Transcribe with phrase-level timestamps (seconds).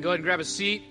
[0.00, 0.82] Go ahead and grab a seat.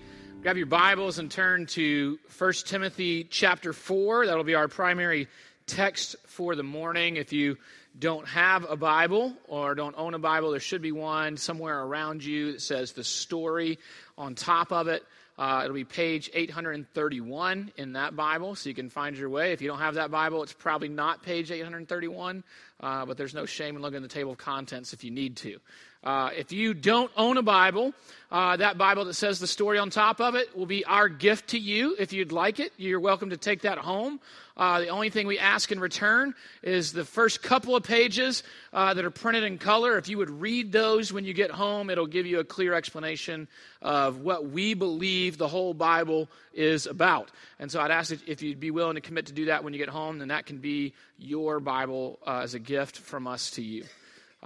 [0.42, 4.26] Grab your Bibles and turn to 1 Timothy chapter 4.
[4.26, 5.28] That'll be our primary
[5.66, 7.14] text for the morning.
[7.14, 7.56] If you
[7.96, 12.24] don't have a Bible or don't own a Bible, there should be one somewhere around
[12.24, 13.78] you that says the story
[14.18, 15.04] on top of it.
[15.38, 19.52] Uh, it'll be page 831 in that Bible, so you can find your way.
[19.52, 22.42] If you don't have that Bible, it's probably not page 831,
[22.80, 25.36] uh, but there's no shame in looking at the table of contents if you need
[25.38, 25.60] to.
[26.04, 27.92] Uh, if you don't own a Bible,
[28.30, 31.48] uh, that Bible that says the story on top of it will be our gift
[31.50, 31.96] to you.
[31.98, 34.20] If you'd like it, you're welcome to take that home.
[34.56, 38.42] Uh, the only thing we ask in return is the first couple of pages
[38.72, 39.98] uh, that are printed in color.
[39.98, 43.48] If you would read those when you get home, it'll give you a clear explanation
[43.82, 47.30] of what we believe the whole Bible is about.
[47.58, 49.78] And so I'd ask if you'd be willing to commit to do that when you
[49.78, 53.62] get home, then that can be your Bible uh, as a gift from us to
[53.62, 53.84] you.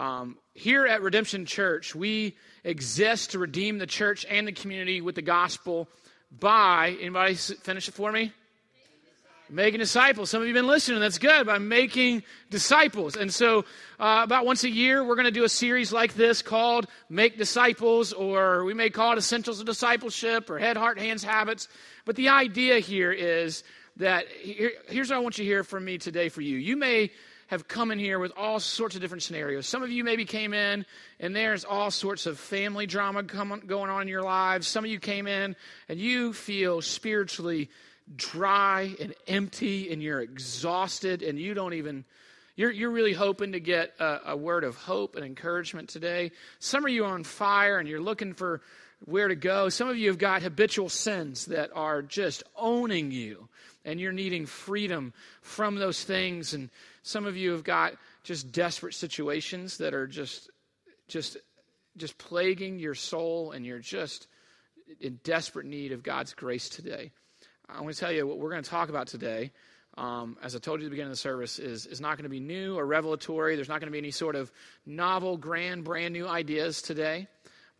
[0.00, 5.14] Um, here at Redemption Church, we exist to redeem the church and the community with
[5.14, 5.90] the gospel
[6.32, 8.32] by, anybody finish it for me?
[9.50, 10.30] Making disciples.
[10.30, 11.00] Some of you have been listening.
[11.00, 11.46] That's good.
[11.46, 13.14] By making disciples.
[13.14, 13.66] And so,
[13.98, 17.36] uh, about once a year, we're going to do a series like this called Make
[17.36, 21.68] Disciples, or we may call it Essentials of Discipleship, or Head, Heart, Hands, Habits.
[22.06, 23.64] But the idea here is
[23.96, 26.56] that here, here's what I want you to hear from me today for you.
[26.56, 27.10] You may
[27.50, 29.66] have come in here with all sorts of different scenarios.
[29.66, 30.86] Some of you maybe came in
[31.18, 34.68] and there's all sorts of family drama going on in your lives.
[34.68, 35.56] Some of you came in
[35.88, 37.68] and you feel spiritually
[38.14, 42.04] dry and empty and you're exhausted and you don't even.
[42.54, 46.30] You're, you're really hoping to get a, a word of hope and encouragement today.
[46.58, 48.60] Some of you are on fire and you're looking for
[49.04, 49.68] where to go.
[49.68, 53.48] Some of you have got habitual sins that are just owning you,
[53.84, 55.12] and you're needing freedom
[55.42, 56.54] from those things.
[56.54, 56.70] And
[57.02, 60.50] some of you have got just desperate situations that are just
[61.08, 61.36] just
[61.96, 64.28] just plaguing your soul and you're just
[65.00, 67.10] in desperate need of God's grace today.
[67.68, 69.52] I want to tell you what we're going to talk about today.
[69.98, 72.24] Um, as I told you at the beginning of the service, is, is not going
[72.24, 73.56] to be new or revelatory.
[73.56, 74.50] There's not going to be any sort of
[74.86, 77.26] novel, grand, brand new ideas today.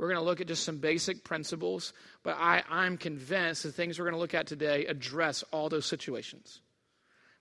[0.01, 3.99] We're going to look at just some basic principles, but I, I'm convinced the things
[3.99, 6.63] we're going to look at today address all those situations.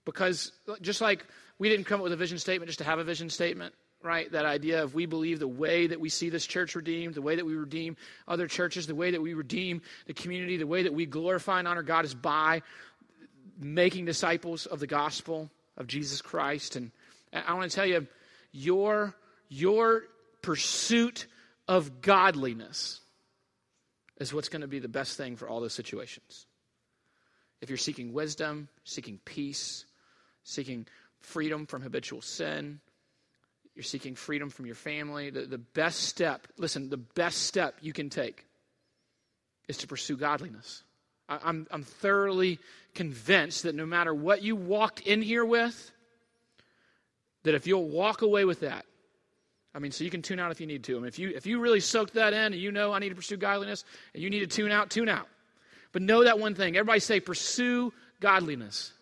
[0.03, 1.25] Because just like
[1.57, 4.29] we didn't come up with a vision statement just to have a vision statement, right?
[4.33, 7.37] That idea of we believe the way that we see this church redeemed, the way
[7.37, 7.95] that we redeem
[8.27, 11.67] other churches, the way that we redeem the community, the way that we glorify and
[11.67, 12.61] honor God is by
[13.57, 16.75] making disciples of the gospel of Jesus Christ.
[16.75, 16.91] And
[17.31, 18.05] I want to tell you,
[18.51, 19.15] your,
[19.47, 20.03] your
[20.41, 21.25] pursuit
[21.69, 22.99] of godliness
[24.19, 26.47] is what's going to be the best thing for all those situations.
[27.61, 29.85] If you're seeking wisdom, seeking peace,
[30.43, 30.87] seeking
[31.21, 32.79] freedom from habitual sin.
[33.75, 35.29] You're seeking freedom from your family.
[35.29, 38.45] The, the best step, listen, the best step you can take
[39.67, 40.83] is to pursue godliness.
[41.29, 42.57] I, I'm, I'm thoroughly
[42.95, 45.91] convinced that no matter what you walked in here with,
[47.43, 48.85] that if you'll walk away with that,
[49.73, 50.95] I mean, so you can tune out if you need to.
[50.95, 53.09] I mean, if you if you really soak that in and you know I need
[53.09, 55.27] to pursue godliness and you need to tune out, tune out.
[55.91, 56.75] But know that one thing.
[56.75, 58.93] Everybody say, pursue godliness.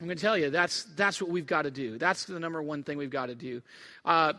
[0.00, 1.96] I'm going to tell you, that's, that's what we've got to do.
[1.96, 3.62] That's the number one thing we've got to do.
[4.04, 4.34] Uh,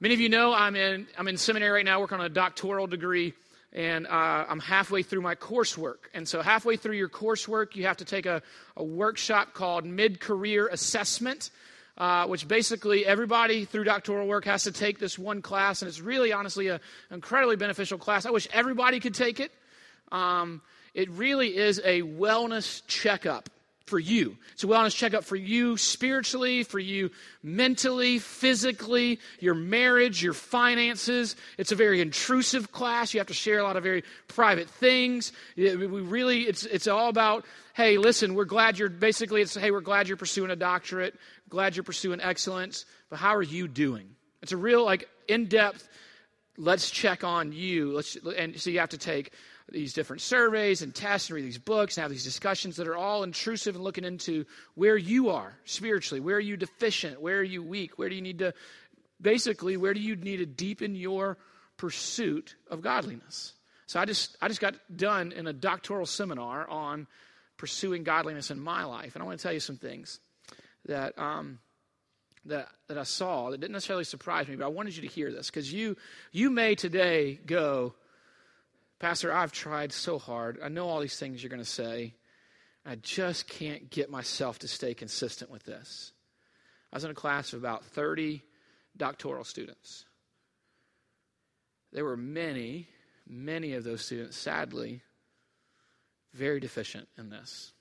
[0.00, 2.86] many of you know I'm in, I'm in seminary right now, working on a doctoral
[2.86, 3.32] degree,
[3.72, 6.08] and uh, I'm halfway through my coursework.
[6.12, 8.42] And so, halfway through your coursework, you have to take a,
[8.76, 11.50] a workshop called Mid Career Assessment.
[11.98, 16.00] Uh, which basically everybody through doctoral work has to take this one class, and it's
[16.00, 16.78] really, honestly, an
[17.10, 18.24] incredibly beneficial class.
[18.24, 19.50] I wish everybody could take it.
[20.12, 20.62] Um,
[20.94, 23.50] it really is a wellness checkup
[23.88, 24.36] for you.
[24.52, 27.10] It's a wellness checkup for you spiritually, for you
[27.42, 31.34] mentally, physically, your marriage, your finances.
[31.56, 33.12] It's a very intrusive class.
[33.12, 35.32] You have to share a lot of very private things.
[35.56, 37.44] We really, it's, it's all about,
[37.74, 41.14] hey, listen, we're glad you're, basically, it's, hey, we're glad you're pursuing a doctorate,
[41.48, 44.10] glad you're pursuing excellence, but how are you doing?
[44.42, 45.88] It's a real, like, in depth,
[46.56, 47.92] let's check on you.
[47.92, 49.32] Let's, and so you have to take
[49.70, 52.96] these different surveys and tests and read these books and have these discussions that are
[52.96, 54.44] all intrusive and looking into
[54.74, 56.20] where you are spiritually.
[56.20, 57.20] Where are you deficient?
[57.20, 57.98] Where are you weak?
[57.98, 58.54] Where do you need to,
[59.20, 61.36] basically, where do you need to deepen your
[61.76, 63.52] pursuit of godliness?
[63.86, 67.06] So I just, I just got done in a doctoral seminar on
[67.56, 69.14] pursuing godliness in my life.
[69.14, 70.20] And I want to tell you some things
[70.86, 71.58] that, um,
[72.46, 75.30] that, that I saw that didn't necessarily surprise me, but I wanted you to hear
[75.30, 75.96] this because you,
[76.32, 77.94] you may today go,
[78.98, 80.58] Pastor, I've tried so hard.
[80.62, 82.14] I know all these things you're going to say.
[82.84, 86.12] I just can't get myself to stay consistent with this.
[86.92, 88.42] I was in a class of about 30
[88.96, 90.04] doctoral students.
[91.92, 92.88] There were many,
[93.26, 95.02] many of those students, sadly,
[96.34, 97.72] very deficient in this.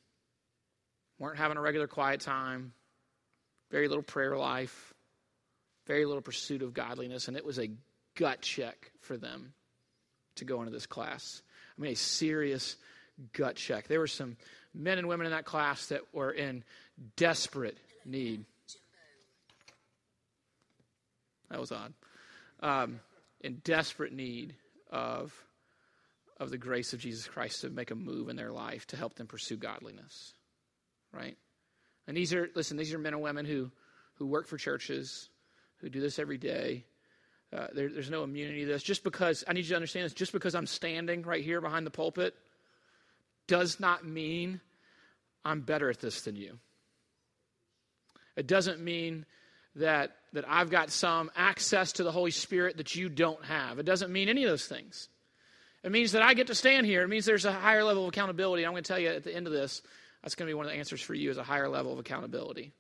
[1.20, 2.74] Weren't having a regular quiet time,
[3.72, 4.94] very little prayer life,
[5.88, 7.72] very little pursuit of godliness, and it was a
[8.16, 9.54] gut check for them
[10.38, 11.42] to go into this class.
[11.78, 12.76] I mean, a serious
[13.34, 13.88] gut check.
[13.88, 14.38] There were some
[14.74, 16.64] men and women in that class that were in
[17.16, 18.46] desperate need.
[21.50, 21.94] That was odd.
[22.60, 23.00] Um,
[23.42, 24.56] in desperate need
[24.92, 25.34] of,
[26.40, 29.16] of the grace of Jesus Christ to make a move in their life to help
[29.16, 30.34] them pursue godliness.
[31.14, 31.38] Right?
[32.08, 33.72] And these are, listen, these are men and women who,
[34.16, 35.30] who work for churches,
[35.78, 36.86] who do this every day.
[37.56, 38.84] Uh, there, there's no immunity to this.
[38.84, 41.86] Just because, I need you to understand this, just because I'm standing right here behind
[41.86, 42.36] the pulpit
[43.48, 44.60] does not mean
[45.46, 46.60] I'm better at this than you.
[48.36, 49.26] It doesn't mean
[49.76, 53.80] that, that I've got some access to the Holy Spirit that you don't have.
[53.80, 55.08] It doesn't mean any of those things.
[55.84, 57.04] It means that I get to stand here.
[57.04, 58.66] It means there's a higher level of accountability.
[58.66, 59.82] I'm going to tell you at the end of this,
[60.22, 62.00] that's going to be one of the answers for you is a higher level of
[62.00, 62.74] accountability.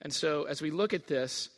[0.00, 1.48] And so as we look at this,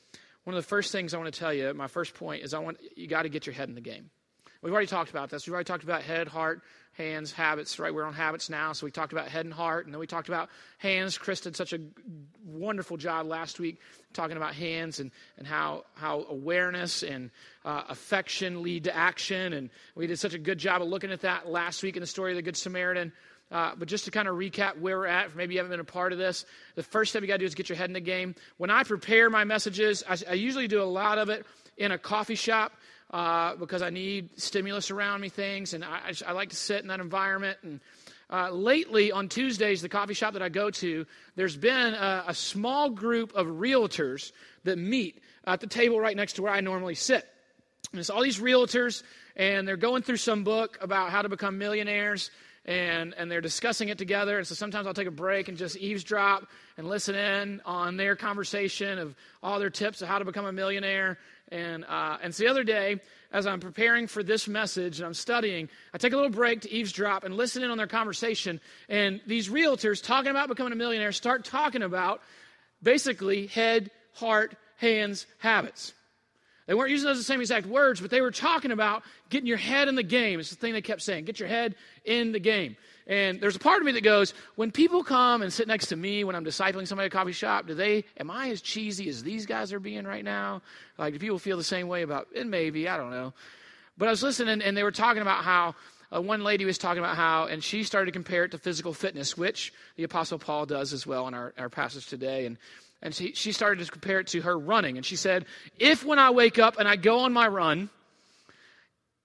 [0.46, 2.60] one of the first things I want to tell you, my first point is I
[2.60, 4.10] want you got to get your head in the game.
[4.62, 5.44] We've already talked about this.
[5.44, 6.62] We've already talked about head, heart,
[6.92, 7.92] hands, habits, right?
[7.92, 8.72] We're on habits now.
[8.72, 10.48] So we talked about head and heart, and then we talked about
[10.78, 11.18] hands.
[11.18, 11.80] Chris did such a
[12.44, 13.80] wonderful job last week
[14.12, 17.32] talking about hands and, and how, how awareness and
[17.64, 19.52] uh, affection lead to action.
[19.52, 22.06] And we did such a good job of looking at that last week in the
[22.06, 23.12] story of the Good Samaritan.
[23.50, 25.84] Uh, but just to kind of recap where we're at, maybe you haven't been a
[25.84, 26.44] part of this,
[26.74, 28.34] the first step you got to do is get your head in the game.
[28.56, 31.46] When I prepare my messages, I, I usually do a lot of it
[31.76, 32.72] in a coffee shop
[33.10, 36.82] uh, because I need stimulus around me, things, and I, I, I like to sit
[36.82, 37.58] in that environment.
[37.62, 37.80] And
[38.30, 41.06] uh, lately, on Tuesdays, the coffee shop that I go to,
[41.36, 44.32] there's been a, a small group of realtors
[44.64, 47.24] that meet at the table right next to where I normally sit.
[47.92, 49.04] And it's all these realtors,
[49.36, 52.32] and they're going through some book about how to become millionaires
[52.66, 54.38] and, and they're discussing it together.
[54.38, 56.46] And so sometimes I'll take a break and just eavesdrop
[56.76, 60.52] and listen in on their conversation of all their tips of how to become a
[60.52, 61.16] millionaire.
[61.52, 63.00] And, uh, and so the other day,
[63.32, 66.72] as I'm preparing for this message and I'm studying, I take a little break to
[66.72, 68.60] eavesdrop and listen in on their conversation.
[68.88, 72.20] And these realtors talking about becoming a millionaire start talking about
[72.82, 75.94] basically head, heart, hands, habits.
[76.66, 79.88] They weren't using those same exact words, but they were talking about getting your head
[79.88, 80.40] in the game.
[80.40, 82.76] It's the thing they kept saying get your head in the game.
[83.06, 85.96] And there's a part of me that goes, when people come and sit next to
[85.96, 89.08] me when I'm discipling somebody at a coffee shop, do they, am I as cheesy
[89.08, 90.60] as these guys are being right now?
[90.98, 93.32] Like, do people feel the same way about, and maybe, I don't know.
[93.96, 95.76] But I was listening and they were talking about how,
[96.14, 98.92] uh, one lady was talking about how, and she started to compare it to physical
[98.92, 102.46] fitness, which the Apostle Paul does as well in our, our passage today.
[102.46, 102.58] And
[103.02, 104.96] and she, she started to compare it to her running.
[104.96, 105.44] And she said,
[105.78, 107.90] If when I wake up and I go on my run,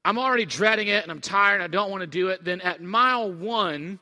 [0.03, 2.61] I'm already dreading it and I'm tired and I don't want to do it, then
[2.61, 3.99] at mile one,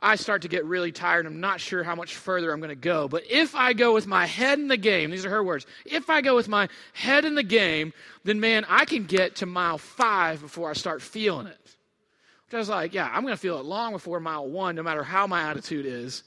[0.00, 1.26] I start to get really tired.
[1.26, 3.08] I'm not sure how much further I'm going to go.
[3.08, 6.10] But if I go with my head in the game, these are her words, if
[6.10, 7.92] I go with my head in the game,
[8.22, 11.58] then man, I can get to mile five before I start feeling it.
[11.64, 14.82] Which I was like, yeah, I'm going to feel it long before mile one, no
[14.82, 16.22] matter how my attitude is.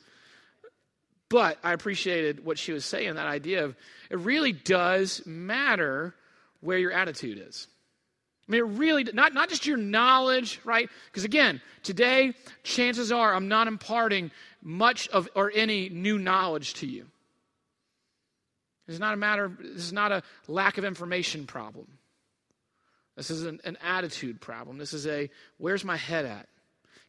[1.29, 3.75] But I appreciated what she was saying that idea of
[4.09, 6.15] it really does matter
[6.61, 7.67] where your attitude is.
[8.47, 10.89] I mean, it really, not, not just your knowledge, right?
[11.07, 12.33] Because again, today,
[12.63, 17.07] chances are I'm not imparting much of or any new knowledge to you.
[18.87, 21.87] It's not a matter, this is not a lack of information problem.
[23.17, 24.77] This is an, an attitude problem.
[24.77, 26.47] This is a where's my head at?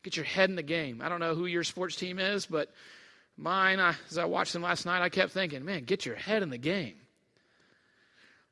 [0.02, 1.00] Get your head in the game.
[1.02, 2.72] I don't know who your sports team is, but
[3.40, 6.42] Mine, I, as I watched them last night, I kept thinking, man, get your head
[6.42, 6.96] in the game.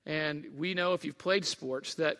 [0.07, 2.19] And we know if you've played sports that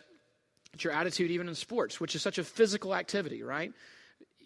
[0.77, 3.71] your attitude, even in sports, which is such a physical activity, right?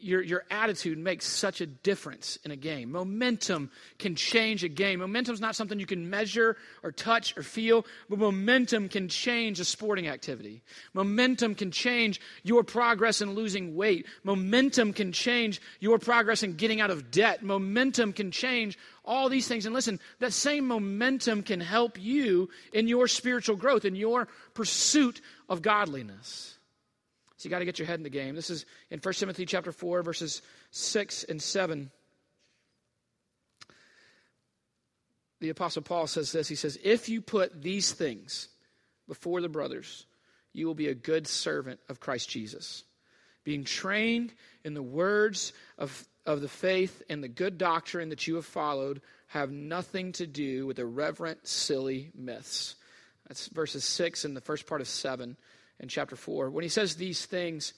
[0.01, 2.91] Your, your attitude makes such a difference in a game.
[2.91, 4.99] Momentum can change a game.
[4.99, 9.59] Momentum is not something you can measure or touch or feel, but momentum can change
[9.59, 10.61] a sporting activity.
[10.93, 14.05] Momentum can change your progress in losing weight.
[14.23, 17.43] Momentum can change your progress in getting out of debt.
[17.43, 19.65] Momentum can change all these things.
[19.65, 25.21] And listen, that same momentum can help you in your spiritual growth, in your pursuit
[25.49, 26.57] of godliness.
[27.41, 28.35] So you got to get your head in the game.
[28.35, 31.89] This is in 1 Timothy chapter 4 verses 6 and 7.
[35.39, 36.47] The apostle Paul says this.
[36.47, 38.49] He says, "If you put these things
[39.07, 40.05] before the brothers,
[40.53, 42.83] you will be a good servant of Christ Jesus,
[43.43, 48.35] being trained in the words of of the faith and the good doctrine that you
[48.35, 52.75] have followed have nothing to do with irreverent, silly myths.
[53.27, 55.37] That's verses 6 and the first part of 7
[55.81, 56.49] in chapter 4.
[56.49, 57.73] When he says these things,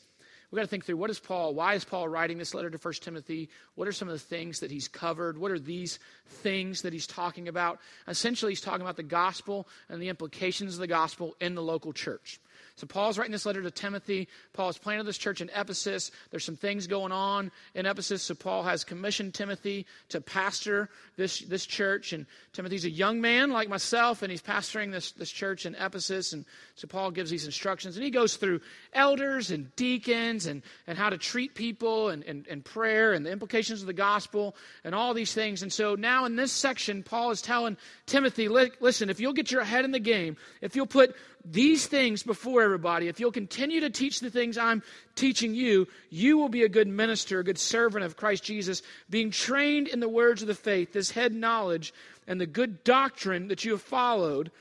[0.51, 2.77] we got to think through what is Paul, why is Paul writing this letter to
[2.77, 3.49] 1 Timothy?
[3.73, 5.35] What are some of the things that he's covered?
[5.37, 7.79] What are these things that he's talking about?
[8.07, 11.91] Essentially, he's talking about the gospel and the implications of the gospel in the local
[11.91, 12.39] church.
[12.75, 14.27] So Paul's writing this letter to Timothy.
[14.53, 16.09] Paul's planted this church in Ephesus.
[16.31, 18.23] There's some things going on in Ephesus.
[18.23, 22.13] So Paul has commissioned Timothy to pastor this, this church.
[22.13, 26.33] And Timothy's a young man like myself, and he's pastoring this, this church in Ephesus.
[26.33, 27.95] And so Paul gives these instructions.
[27.95, 28.61] And he goes through
[28.91, 33.31] elders and deacons and, and how to treat people and, and, and prayer and the
[33.31, 35.61] implications of the gospel and all these things.
[35.61, 37.77] And so now in this section, Paul is telling
[38.07, 42.23] Timothy, listen, if you'll get your head in the game, if you'll put these things
[42.23, 44.81] before everybody, if you'll continue to teach the things I'm
[45.15, 49.29] teaching you, you will be a good minister, a good servant of Christ Jesus, being
[49.29, 51.93] trained in the words of the faith, this head knowledge,
[52.27, 54.51] and the good doctrine that you have followed.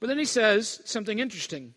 [0.00, 1.74] But then he says something interesting.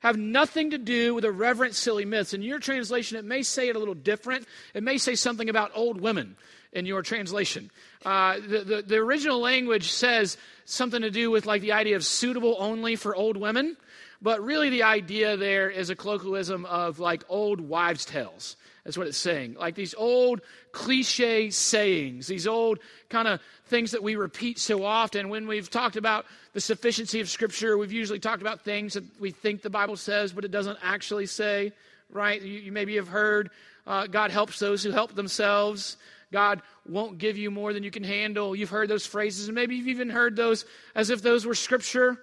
[0.00, 2.34] Have nothing to do with irreverent, silly myths.
[2.34, 4.46] In your translation, it may say it a little different.
[4.74, 6.36] It may say something about old women
[6.72, 7.70] in your translation.
[8.04, 10.36] Uh, the, the, the original language says
[10.66, 13.76] something to do with like the idea of suitable only for old women,
[14.20, 18.56] but really the idea there is a colloquialism of like old wives' tales.
[18.86, 19.56] That's what it's saying.
[19.58, 22.78] Like these old cliche sayings, these old
[23.10, 25.28] kind of things that we repeat so often.
[25.28, 29.32] When we've talked about the sufficiency of Scripture, we've usually talked about things that we
[29.32, 31.72] think the Bible says, but it doesn't actually say,
[32.12, 32.40] right?
[32.40, 33.50] You, you maybe have heard
[33.88, 35.96] uh, God helps those who help themselves.
[36.30, 38.54] God won't give you more than you can handle.
[38.54, 40.64] You've heard those phrases, and maybe you've even heard those
[40.94, 42.18] as if those were scripture.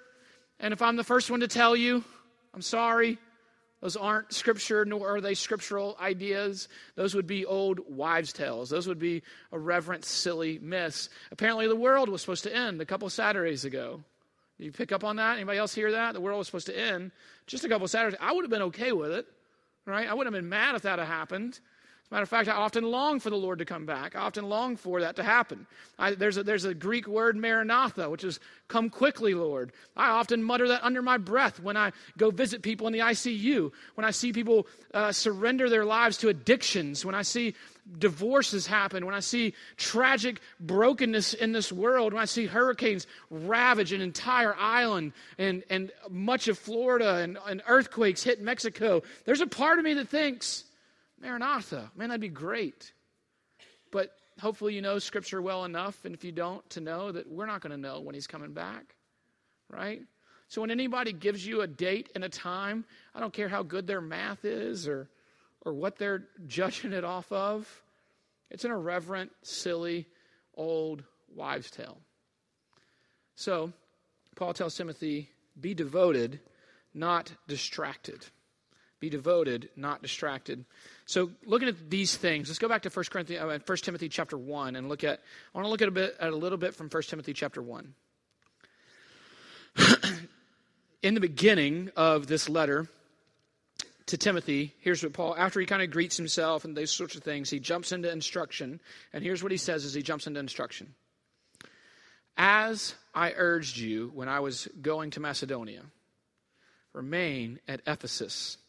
[0.61, 2.05] And if I'm the first one to tell you,
[2.53, 3.17] I'm sorry.
[3.83, 6.69] Those aren't scripture, nor are they scriptural ideas.
[6.95, 8.69] Those would be old wives' tales.
[8.69, 11.09] Those would be irreverent, silly myths.
[11.33, 14.01] Apparently, the world was supposed to end a couple Saturdays ago.
[14.57, 15.35] Did you pick up on that?
[15.35, 16.13] Anybody else hear that?
[16.13, 17.11] The world was supposed to end
[17.45, 18.17] just a couple Saturdays.
[18.21, 19.27] I would have been okay with it,
[19.85, 20.07] right?
[20.07, 21.59] I wouldn't have been mad if that had happened.
[22.13, 24.15] Matter of fact, I often long for the Lord to come back.
[24.15, 25.65] I often long for that to happen.
[25.97, 29.71] I, there's, a, there's a Greek word, maranatha, which is come quickly, Lord.
[29.97, 33.71] I often mutter that under my breath when I go visit people in the ICU,
[33.95, 37.55] when I see people uh, surrender their lives to addictions, when I see
[37.97, 43.91] divorces happen, when I see tragic brokenness in this world, when I see hurricanes ravage
[43.91, 49.47] an entire island and, and much of Florida and, and earthquakes hit Mexico, there's a
[49.47, 50.65] part of me that thinks,
[51.23, 51.89] Maranatha.
[51.95, 52.93] Man, that'd be great.
[53.91, 57.45] But hopefully you know Scripture well enough, and if you don't, to know that we're
[57.45, 58.95] not going to know when He's coming back,
[59.69, 60.01] right?
[60.49, 63.87] So when anybody gives you a date and a time, I don't care how good
[63.87, 65.09] their math is or,
[65.61, 67.83] or what they're judging it off of,
[68.51, 70.07] it's an irreverent, silly,
[70.53, 71.03] old
[71.33, 71.97] wives' tale.
[73.35, 73.71] So
[74.35, 76.39] Paul tells Timothy, be devoted,
[76.93, 78.25] not distracted.
[79.03, 80.63] Be devoted, not distracted.
[81.05, 84.37] So, looking at these things, let's go back to 1 Corinthians, uh, 1 Timothy chapter
[84.37, 85.19] 1 and look at,
[85.53, 87.61] I want to look at a, bit, at a little bit from 1 Timothy chapter
[87.61, 87.93] 1.
[91.03, 92.87] In the beginning of this letter
[94.05, 97.23] to Timothy, here's what Paul, after he kind of greets himself and those sorts of
[97.23, 98.79] things, he jumps into instruction.
[99.11, 100.93] And here's what he says as he jumps into instruction.
[102.37, 105.81] As I urged you when I was going to Macedonia,
[106.93, 108.59] remain at Ephesus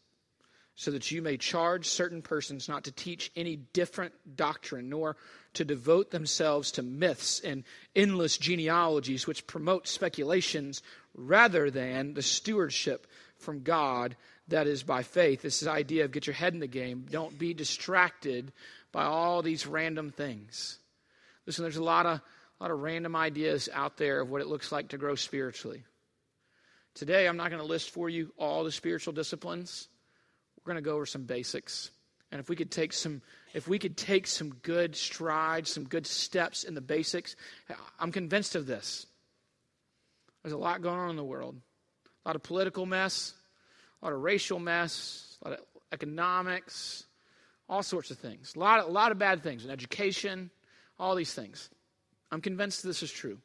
[0.77, 5.17] so that you may charge certain persons not to teach any different doctrine, nor
[5.55, 7.65] to devote themselves to myths and
[7.95, 10.83] endless genealogies which promote speculations
[11.15, 13.07] rather than the stewardship
[13.39, 14.17] from God
[14.49, 15.43] that is by faith.
[15.43, 17.07] This is idea of get your head in the game.
[17.09, 18.53] Don't be distracted
[18.93, 20.79] by all these random things.
[21.47, 22.21] Listen, there's a lot of
[22.61, 25.83] a lot of random ideas out there of what it looks like to grow spiritually.
[26.95, 29.89] Today, I'm not going to list for you all the spiritual disciplines
[30.65, 31.91] we're going to go over some basics.
[32.33, 36.07] And if we could take some if we could take some good strides, some good
[36.07, 37.37] steps in the basics,
[38.01, 39.07] I'm convinced of this.
[40.43, 41.57] There's a lot going on in the world.
[42.25, 43.35] A lot of political mess,
[44.03, 47.05] a lot of racial mess, a lot of economics,
[47.69, 48.55] all sorts of things.
[48.57, 50.51] A lot, a lot of bad things in education,
[50.99, 51.71] all these things.
[52.33, 53.39] I'm convinced this is true.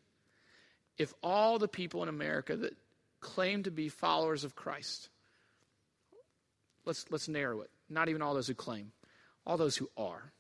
[0.98, 2.76] If all the people in America that
[3.20, 5.10] claim to be followers of Christ
[6.90, 7.70] let's, let's narrow it.
[7.88, 8.92] Not even all those who claim,
[9.46, 10.34] all those who are.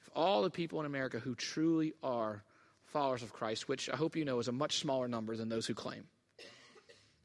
[0.00, 2.42] If all the people in America who truly are
[2.86, 5.66] followers of Christ, which I hope you know is a much smaller number than those
[5.66, 6.04] who claim,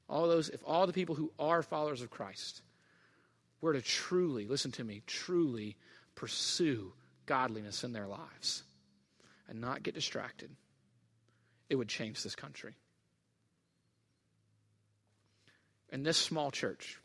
[0.09, 2.61] all those, if all the people who are followers of Christ
[3.61, 5.77] were to truly, listen to me, truly
[6.13, 6.91] pursue
[7.25, 8.63] godliness in their lives
[9.47, 10.49] and not get distracted,
[11.69, 12.75] it would change this country.
[15.89, 16.99] In this small church,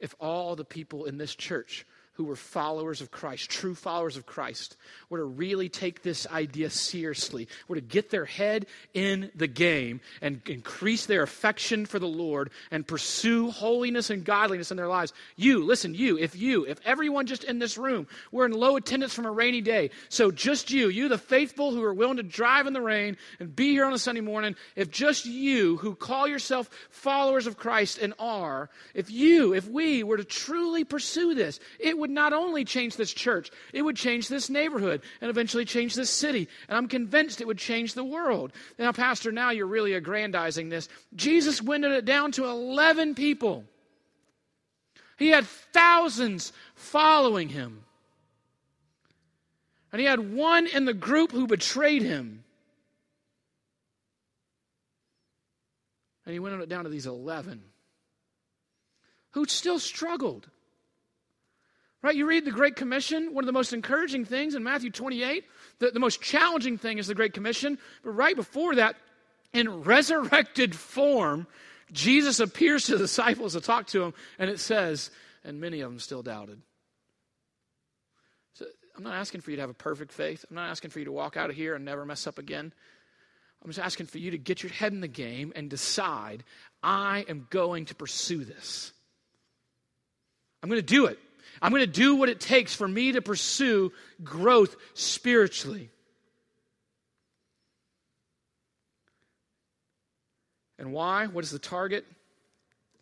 [0.00, 4.24] if all the people in this church who were followers of Christ, true followers of
[4.24, 4.76] Christ,
[5.10, 10.00] were to really take this idea seriously, were to get their head in the game
[10.22, 15.12] and increase their affection for the Lord and pursue holiness and godliness in their lives.
[15.36, 19.12] You, listen, you, if you, if everyone just in this room, we're in low attendance
[19.12, 22.66] from a rainy day, so just you, you the faithful who are willing to drive
[22.66, 26.28] in the rain and be here on a Sunday morning, if just you who call
[26.28, 31.58] yourself followers of Christ and are, if you, if we were to truly pursue this,
[31.78, 35.64] it would would not only change this church, it would change this neighborhood and eventually
[35.64, 36.48] change this city.
[36.68, 38.52] And I'm convinced it would change the world.
[38.78, 40.90] Now, Pastor, now you're really aggrandizing this.
[41.16, 43.64] Jesus winded it down to 11 people.
[45.16, 47.84] He had thousands following him.
[49.90, 52.44] And he had one in the group who betrayed him.
[56.26, 57.62] And he went on it down to these 11
[59.30, 60.50] who still struggled.
[62.04, 62.14] Right?
[62.14, 65.42] You read the Great Commission, one of the most encouraging things in Matthew 28.
[65.78, 67.78] The, the most challenging thing is the Great Commission.
[68.02, 68.96] But right before that,
[69.54, 71.46] in resurrected form,
[71.92, 75.10] Jesus appears to the disciples to talk to them, and it says,
[75.44, 76.60] and many of them still doubted.
[78.52, 78.66] So
[78.98, 80.44] I'm not asking for you to have a perfect faith.
[80.50, 82.70] I'm not asking for you to walk out of here and never mess up again.
[83.64, 86.44] I'm just asking for you to get your head in the game and decide,
[86.82, 88.92] I am going to pursue this.
[90.62, 91.18] I'm going to do it.
[91.64, 93.90] I'm going to do what it takes for me to pursue
[94.22, 95.88] growth spiritually.
[100.78, 101.24] And why?
[101.24, 102.04] What is the target?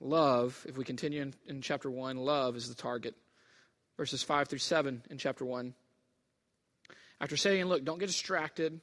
[0.00, 3.16] Love, if we continue in, in, chapter 1, love is the target.
[3.96, 5.74] Verses 5 through 7 in chapter 1.
[7.20, 8.80] After saying, look, don't get distracted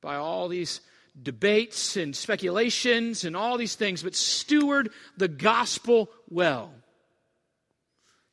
[0.00, 0.80] by all these
[1.22, 6.72] debates and speculations and all these things, but steward the gospel well.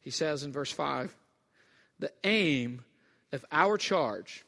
[0.06, 1.14] He says in verse 5
[1.98, 2.86] the aim
[3.34, 4.46] of our charge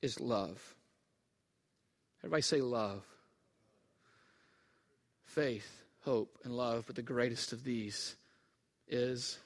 [0.00, 0.74] is love.
[2.20, 3.04] Everybody say love.
[5.26, 8.16] Faith, hope, and love, but the greatest of these
[8.88, 9.38] is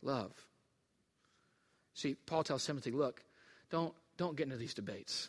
[0.00, 0.32] love.
[1.92, 3.22] See, Paul tells Timothy, look,
[3.70, 5.28] don't, don't get into these debates.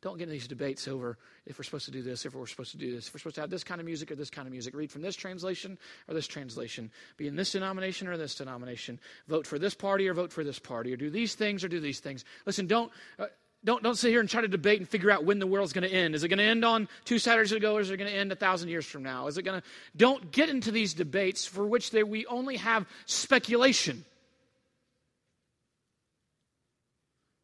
[0.00, 2.70] Don't get into these debates over if we're supposed to do this, if we're supposed
[2.70, 4.46] to do this, if we're supposed to have this kind of music or this kind
[4.46, 4.76] of music.
[4.76, 6.90] Read from this translation or this translation.
[7.16, 9.00] Be in this denomination or this denomination.
[9.26, 10.92] Vote for this party or vote for this party.
[10.92, 12.24] Or do these things or do these things.
[12.46, 12.92] Listen, don't.
[13.18, 13.26] Uh,
[13.64, 15.88] don't, don't sit here and try to debate and figure out when the world's going
[15.88, 16.14] to end.
[16.14, 18.30] Is it going to end on two Saturdays ago or is it going to end
[18.30, 19.26] a thousand years from now?
[19.26, 19.66] Is it going to.
[19.96, 24.04] Don't get into these debates for which they, we only have speculation.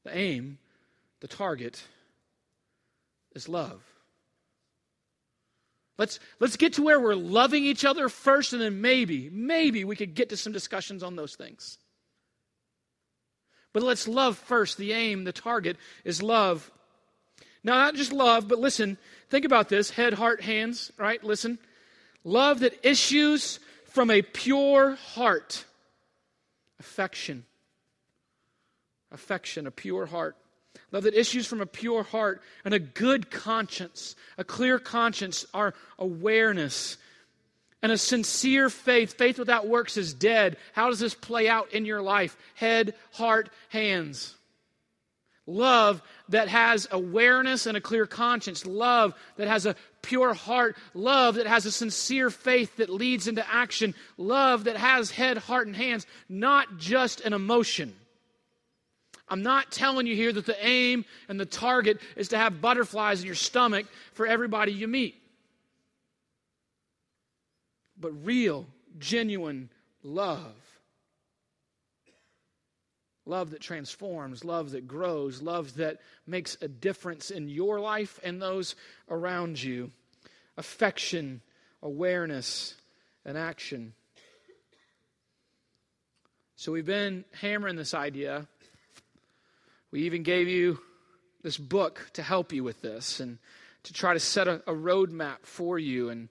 [0.05, 0.59] The aim,
[1.19, 1.83] the target,
[3.35, 3.83] is love.
[5.97, 9.97] Let's, let's get to where we're loving each other first, and then maybe, maybe we
[9.97, 11.79] could get to some discussions on those things.
[13.73, 14.77] But let's love first.
[14.77, 16.71] The aim, the target is love.
[17.63, 18.99] Now, not just love, but listen,
[19.31, 21.23] think about this head, heart, hands, right?
[21.23, 21.59] Listen.
[22.25, 25.65] Love that issues from a pure heart.
[26.81, 27.45] Affection.
[29.13, 30.37] Affection, a pure heart.
[30.95, 35.75] Love that issues from a pure heart and a good conscience, a clear conscience, our
[35.99, 36.99] awareness,
[37.83, 39.19] and a sincere faith.
[39.19, 40.57] Faith without works is dead.
[40.73, 42.37] How does this play out in your life?
[42.55, 44.37] Head, heart, hands.
[45.49, 48.65] Love that has awareness and a clear conscience.
[48.65, 50.77] Love that has a pure heart.
[50.95, 53.97] Love that has a sincere faith that leads into action.
[54.17, 57.97] Love that has head, heart, and hands, not just an emotion.
[59.29, 63.21] I'm not telling you here that the aim and the target is to have butterflies
[63.21, 65.21] in your stomach for everybody you meet.
[67.99, 68.67] But real,
[68.99, 69.71] genuine
[70.03, 70.55] love.
[73.27, 78.43] Love that transforms, love that grows, love that makes a difference in your life and
[78.43, 78.77] those
[79.09, 79.91] around you.
[80.59, 81.41] Affection,
[81.83, 82.75] awareness,
[83.25, 83.95] and action.
[86.57, 88.47] So we've been hammering this idea
[89.95, 90.81] we even gave you
[91.45, 93.39] this book to help you with this and
[93.85, 96.09] to try to set a, a roadmap for you.
[96.09, 96.29] And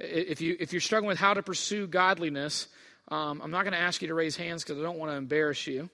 [0.00, 2.66] if, you, if you're struggling with how to pursue godliness,
[3.06, 5.16] um, I'm not going to ask you to raise hands because I don't want to
[5.16, 5.88] embarrass you.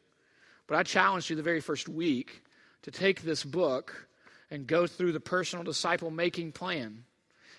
[0.67, 2.41] But I challenged you the very first week
[2.85, 4.09] to take this book
[4.51, 7.05] and go through the personal disciple making plan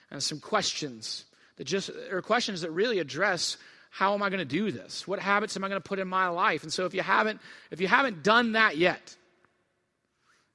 [0.10, 1.26] and some questions
[1.58, 3.58] that just are questions that really address
[3.92, 5.08] how am I going to do this?
[5.08, 6.64] What habits am I going to put in my life?
[6.64, 7.40] And so if you haven't
[7.70, 9.16] if you haven't done that yet,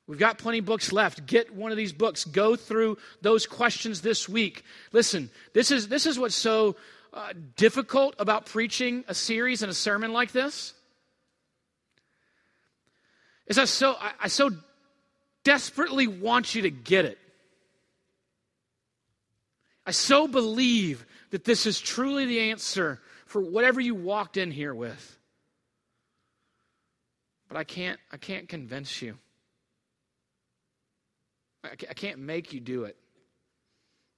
[0.08, 1.26] We've got plenty books left.
[1.26, 2.24] Get one of these books.
[2.24, 4.64] Go through those questions this week.
[4.90, 6.76] Listen, this is, this is what's so
[7.12, 10.72] uh, difficult about preaching a series and a sermon like this
[13.48, 14.50] is I so, I, I so
[15.42, 17.18] desperately want you to get it.
[19.86, 24.74] I so believe that this is truly the answer for whatever you walked in here
[24.74, 25.18] with.
[27.48, 29.16] But I can't, I can't convince you.
[31.70, 32.96] I can't make you do it.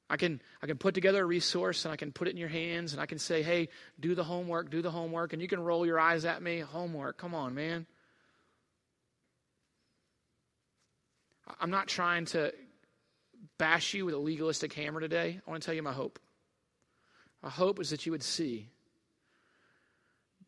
[0.08, 2.48] I can, I can put together a resource and I can put it in your
[2.48, 3.68] hands and I can say, hey,
[4.00, 6.58] do the homework, do the homework, and you can roll your eyes at me.
[6.58, 7.86] Homework, come on, man.
[11.60, 12.52] I'm not trying to
[13.56, 15.40] bash you with a legalistic hammer today.
[15.46, 16.18] I want to tell you my hope.
[17.42, 18.68] My hope is that you would see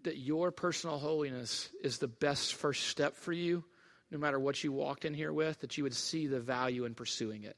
[0.02, 3.64] that your personal holiness is the best first step for you,
[4.12, 6.94] no matter what you walked in here with, that you would see the value in
[6.94, 7.57] pursuing it.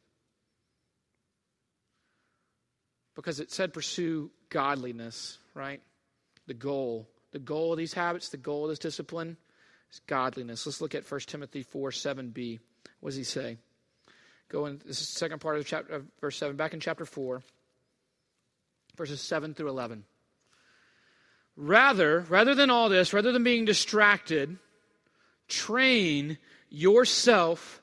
[3.16, 5.82] Because it said pursue godliness, right?
[6.46, 7.08] The goal.
[7.32, 9.36] The goal of these habits, the goal of this discipline
[9.92, 10.64] is godliness.
[10.64, 12.60] Let's look at 1 Timothy 4 7b.
[13.00, 13.58] What does he say?
[14.48, 17.04] Go in, this is the second part of chapter, of verse 7, back in chapter
[17.04, 17.42] 4,
[18.96, 20.04] verses 7 through 11.
[21.56, 24.56] Rather, rather than all this, rather than being distracted,
[25.48, 26.38] train
[26.70, 27.80] yourself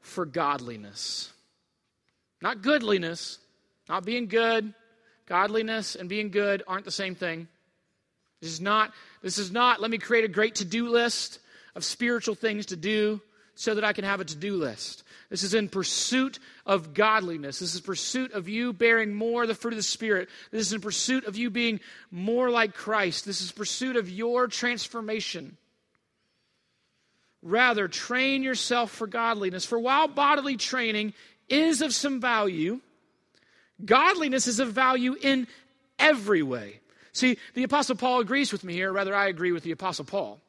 [0.00, 1.32] for godliness.
[2.42, 3.38] Not goodliness,
[3.88, 4.74] not being good.
[5.26, 7.46] Godliness and being good aren't the same thing.
[8.40, 8.92] This is not,
[9.22, 11.38] this is not, let me create a great to do list
[11.76, 13.20] of spiritual things to do
[13.54, 15.04] so that I can have a to do list.
[15.28, 17.60] This is in pursuit of godliness.
[17.60, 20.28] This is pursuit of you bearing more the fruit of the Spirit.
[20.50, 21.78] This is in pursuit of you being
[22.10, 23.24] more like Christ.
[23.24, 25.56] This is pursuit of your transformation.
[27.42, 29.64] Rather, train yourself for godliness.
[29.64, 31.14] For while bodily training
[31.48, 32.80] is of some value,
[33.84, 35.46] godliness is of value in
[35.98, 36.80] every way.
[37.12, 40.40] See, the Apostle Paul agrees with me here, rather, I agree with the Apostle Paul.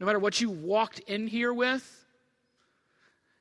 [0.00, 2.04] No matter what you walked in here with,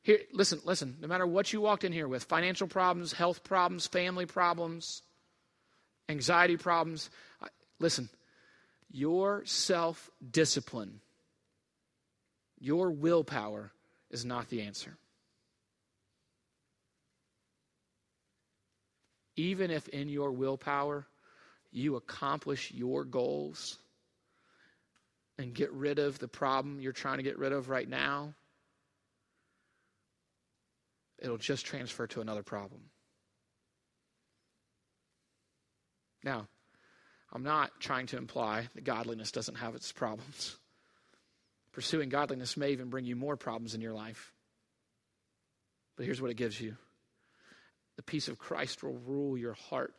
[0.04, 0.98] here, listen, listen.
[1.02, 5.02] No matter what you walked in here with financial problems, health problems, family problems,
[6.10, 7.10] anxiety problems
[7.84, 8.10] listen,
[8.92, 11.02] your self discipline,
[12.64, 13.74] your willpower
[14.10, 14.96] is not the answer.
[19.36, 21.06] Even if in your willpower
[21.72, 23.78] you accomplish your goals
[25.38, 28.34] and get rid of the problem you're trying to get rid of right now,
[31.20, 32.80] it'll just transfer to another problem.
[36.24, 36.48] Now,
[37.34, 40.56] I'm not trying to imply that godliness doesn't have its problems.
[41.74, 44.32] Pursuing godliness may even bring you more problems in your life.
[45.98, 46.78] But here's what it gives you
[47.98, 49.94] the peace of Christ will rule your heart.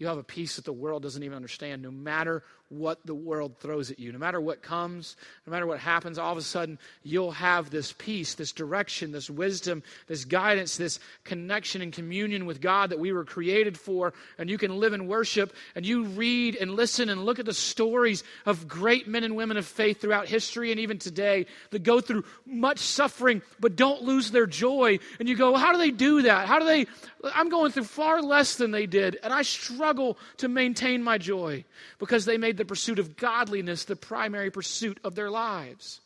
[0.00, 3.58] You have a peace that the world doesn't even understand, no matter what the world
[3.58, 4.12] throws at you.
[4.12, 7.92] No matter what comes, no matter what happens, all of a sudden you'll have this
[7.92, 13.12] peace, this direction, this wisdom, this guidance, this connection and communion with God that we
[13.12, 14.14] were created for.
[14.38, 17.52] And you can live in worship and you read and listen and look at the
[17.52, 22.00] stories of great men and women of faith throughout history and even today that go
[22.00, 25.00] through much suffering but don't lose their joy.
[25.18, 26.46] And you go, how do they do that?
[26.46, 26.86] How do they?
[27.34, 29.89] I'm going through far less than they did, and I struggle
[30.38, 31.64] to maintain my joy
[31.98, 36.00] because they made the pursuit of godliness the primary pursuit of their lives.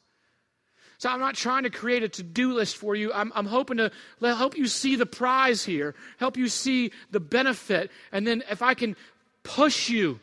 [0.99, 3.12] So I'm not trying to create a to do list for you.
[3.12, 7.90] I'm, I'm hoping to help you see the prize here, help you see the benefit.
[8.12, 8.97] And then if I can
[9.42, 10.20] push you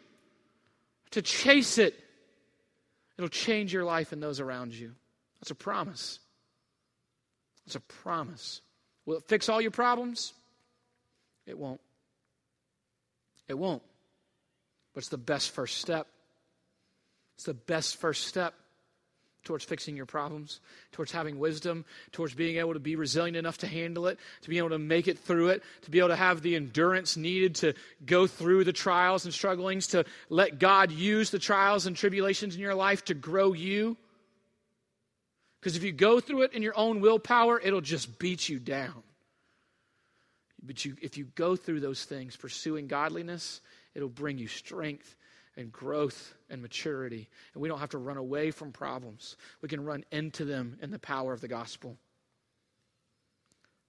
[1.11, 1.93] to chase it,
[3.17, 4.93] it'll change your life and those around you.
[5.39, 6.19] That's a promise.
[7.65, 8.61] It's a promise.
[9.05, 10.33] Will it fix all your problems?
[11.45, 11.81] It won't.
[13.51, 13.83] It won't.
[14.93, 16.07] But it's the best first step.
[17.35, 18.53] It's the best first step
[19.43, 20.61] towards fixing your problems,
[20.91, 24.57] towards having wisdom, towards being able to be resilient enough to handle it, to be
[24.57, 27.73] able to make it through it, to be able to have the endurance needed to
[28.05, 32.61] go through the trials and strugglings, to let God use the trials and tribulations in
[32.61, 33.97] your life to grow you.
[35.59, 39.03] Because if you go through it in your own willpower, it'll just beat you down.
[40.63, 43.61] But you, if you go through those things, pursuing godliness,
[43.95, 45.15] it'll bring you strength
[45.57, 47.29] and growth and maturity.
[47.53, 50.91] And we don't have to run away from problems, we can run into them in
[50.91, 51.97] the power of the gospel.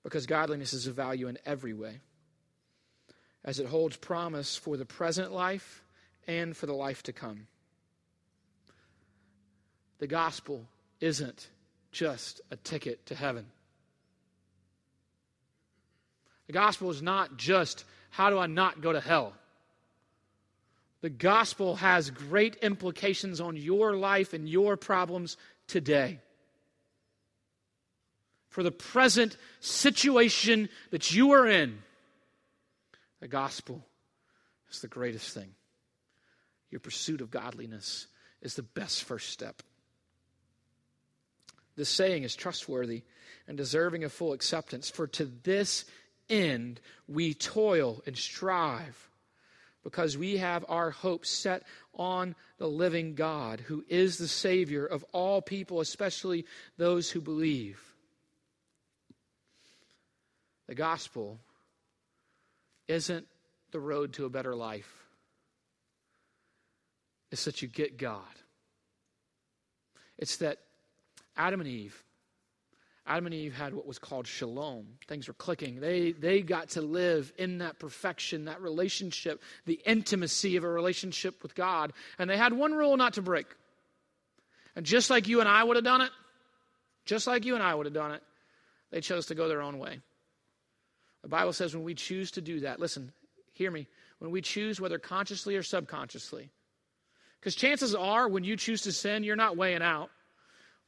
[0.03, 2.01] Because godliness is of value in every way,
[3.45, 5.85] as it holds promise for the present life
[6.27, 7.47] and for the life to come.
[9.99, 10.67] The gospel
[11.01, 11.49] isn't
[11.93, 13.47] just a ticket to heaven.
[16.53, 19.33] The gospel is not just how do I not go to hell?
[21.01, 26.21] The gospel has great implications on your life and your problems today.
[28.51, 31.79] For the present situation that you are in,
[33.21, 33.87] the gospel
[34.71, 35.55] is the greatest thing.
[36.71, 38.09] Your pursuit of godliness
[38.43, 39.63] is the best first step.
[41.77, 43.05] This saying is trustworthy
[43.49, 45.87] and deserving of full acceptance, for to this
[46.29, 49.09] end we toil and strive,
[49.83, 55.05] because we have our hope set on the living God, who is the Savior of
[55.13, 56.47] all people, especially
[56.79, 57.81] those who believe.
[60.69, 61.39] The gospel
[62.89, 63.27] isn't
[63.73, 64.91] the road to a better life.
[67.31, 68.23] It's that you get God.
[70.19, 70.59] It's that
[71.37, 72.05] Adam and Eve,
[73.07, 74.87] Adam and Eve had what was called shalom.
[75.09, 75.81] Things were clicking.
[75.81, 81.43] They, they got to live in that perfection, that relationship, the intimacy of a relationship
[81.43, 81.93] with God.
[82.19, 83.47] And they had one rule not to break.
[84.77, 86.11] And just like you and I would have done it,
[87.05, 88.23] just like you and I would have done it,
[88.93, 90.01] they chose to go their own way.
[91.23, 93.13] The Bible says when we choose to do that, listen,
[93.53, 93.89] hear me,
[94.21, 96.51] when we choose, whether consciously or subconsciously,
[97.41, 100.11] because chances are when you choose to sin, you're not weighing out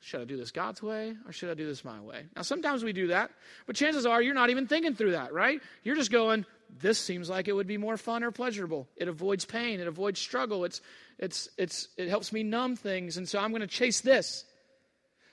[0.00, 2.24] should I do this God's way or should I do this my way?
[2.36, 3.30] Now, sometimes we do that,
[3.66, 5.60] but chances are you're not even thinking through that, right?
[5.82, 6.44] You're just going,
[6.80, 8.86] this seems like it would be more fun or pleasurable.
[8.96, 10.80] It avoids pain, it avoids struggle, it's,
[11.18, 14.44] it's, it's, it helps me numb things, and so I'm going to chase this.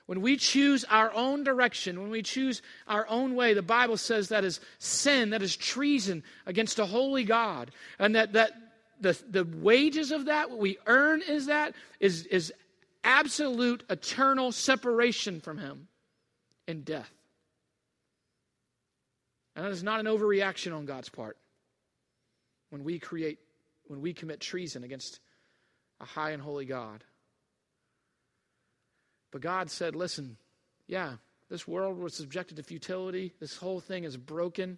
[0.05, 4.29] When we choose our own direction, when we choose our own way, the Bible says
[4.29, 7.71] that is sin, that is treason against a holy God.
[7.97, 8.51] And that, that
[8.99, 12.51] the, the wages of that, what we earn is that, is, is
[13.03, 15.87] absolute eternal separation from Him
[16.67, 17.11] in death.
[19.55, 21.37] And that is not an overreaction on God's part
[22.69, 23.39] when we create,
[23.87, 25.19] when we commit treason against
[25.99, 27.03] a high and holy God.
[29.31, 30.37] But God said, listen,
[30.87, 31.13] yeah,
[31.49, 33.33] this world was subjected to futility.
[33.39, 34.77] This whole thing is broken.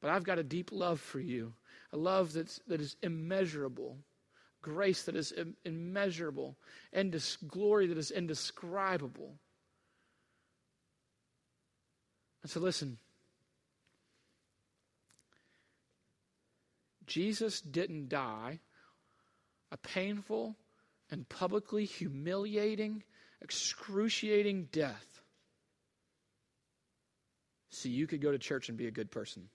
[0.00, 1.54] But I've got a deep love for you,
[1.92, 3.96] a love that's, that is immeasurable
[4.64, 5.32] grace that is
[5.64, 6.56] immeasurable,
[6.92, 7.14] and
[7.46, 9.34] glory that is indescribable.
[12.42, 12.98] And so, listen
[17.06, 18.60] Jesus didn't die
[19.70, 20.56] a painful
[21.10, 23.02] and publicly humiliating,
[23.42, 25.20] excruciating death
[27.68, 29.48] so you could go to church and be a good person.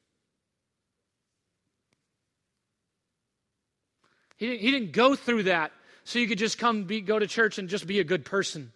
[4.39, 5.71] He didn't, he didn't go through that
[6.05, 8.71] so you could just come be, go to church and just be a good person.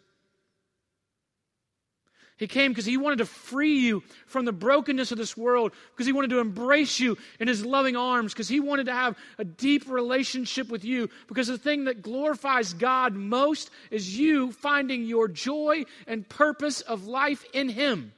[2.36, 6.06] He came because he wanted to free you from the brokenness of this world, because
[6.06, 9.46] he wanted to embrace you in his loving arms, because he wanted to have a
[9.46, 11.10] deep relationship with you.
[11.28, 17.08] Because the thing that glorifies God most is you finding your joy and purpose of
[17.08, 18.12] life in him.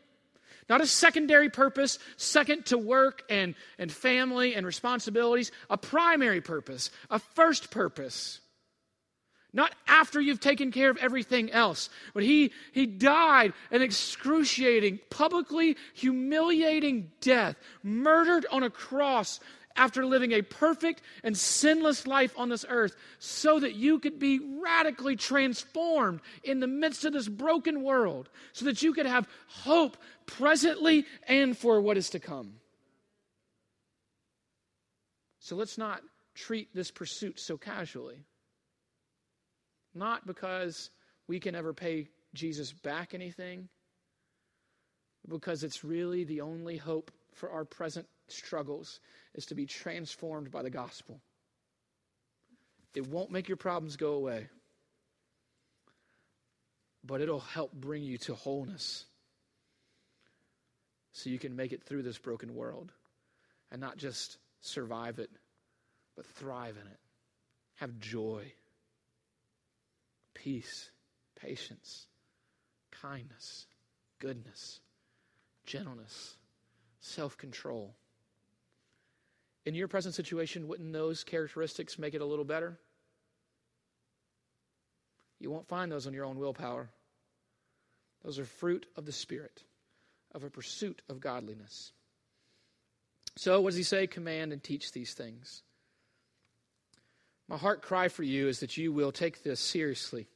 [0.68, 6.90] Not a secondary purpose, second to work and, and family and responsibilities, a primary purpose,
[7.10, 8.42] a first purpose.
[9.54, 11.90] Not after you've taken care of everything else.
[12.14, 19.40] But he, he died an excruciating, publicly humiliating death, murdered on a cross
[19.76, 24.40] after living a perfect and sinless life on this earth so that you could be
[24.62, 29.98] radically transformed in the midst of this broken world, so that you could have hope
[30.26, 32.54] presently and for what is to come.
[35.40, 36.02] So let's not
[36.34, 38.26] treat this pursuit so casually.
[39.94, 40.90] Not because
[41.28, 43.70] we can ever pay Jesus back anything,
[45.28, 49.00] because it's really the only hope for our present struggles
[49.34, 51.20] is to be transformed by the gospel.
[52.94, 54.48] It won't make your problems go away,
[57.04, 59.06] but it'll help bring you to wholeness
[61.12, 62.92] so you can make it through this broken world
[63.72, 65.30] and not just survive it,
[66.16, 67.00] but thrive in it.
[67.76, 68.54] Have joy,
[70.34, 70.90] peace,
[71.36, 72.08] patience,
[72.92, 73.68] kindness,
[74.20, 74.80] goodness,
[75.66, 76.38] gentleness,
[77.02, 77.96] self control
[79.66, 82.78] in your present situation, wouldn't those characteristics make it a little better?
[85.40, 86.90] You won't find those on your own willpower.
[88.24, 89.64] Those are fruit of the Spirit,
[90.34, 91.92] of a pursuit of godliness.
[93.36, 94.08] So, what does he say?
[94.08, 95.62] Command and teach these things.
[97.48, 100.28] My heart cry for you is that you will take this seriously.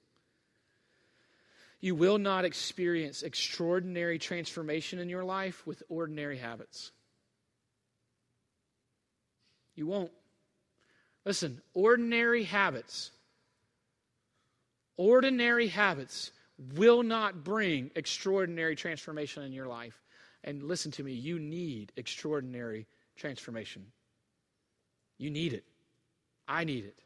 [1.80, 6.92] You will not experience extraordinary transformation in your life with ordinary habits.
[9.80, 10.12] You won't.
[11.24, 13.12] Listen, ordinary habits,
[14.98, 16.34] ordinary habits
[16.76, 20.04] will not bring extraordinary transformation in your life.
[20.44, 23.86] And listen to me, you need extraordinary transformation.
[25.18, 25.64] You need it.
[26.46, 27.00] I need it.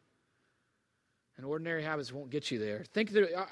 [1.37, 2.85] And ordinary habits won't get you there.
[2.91, 3.45] Think that, uh,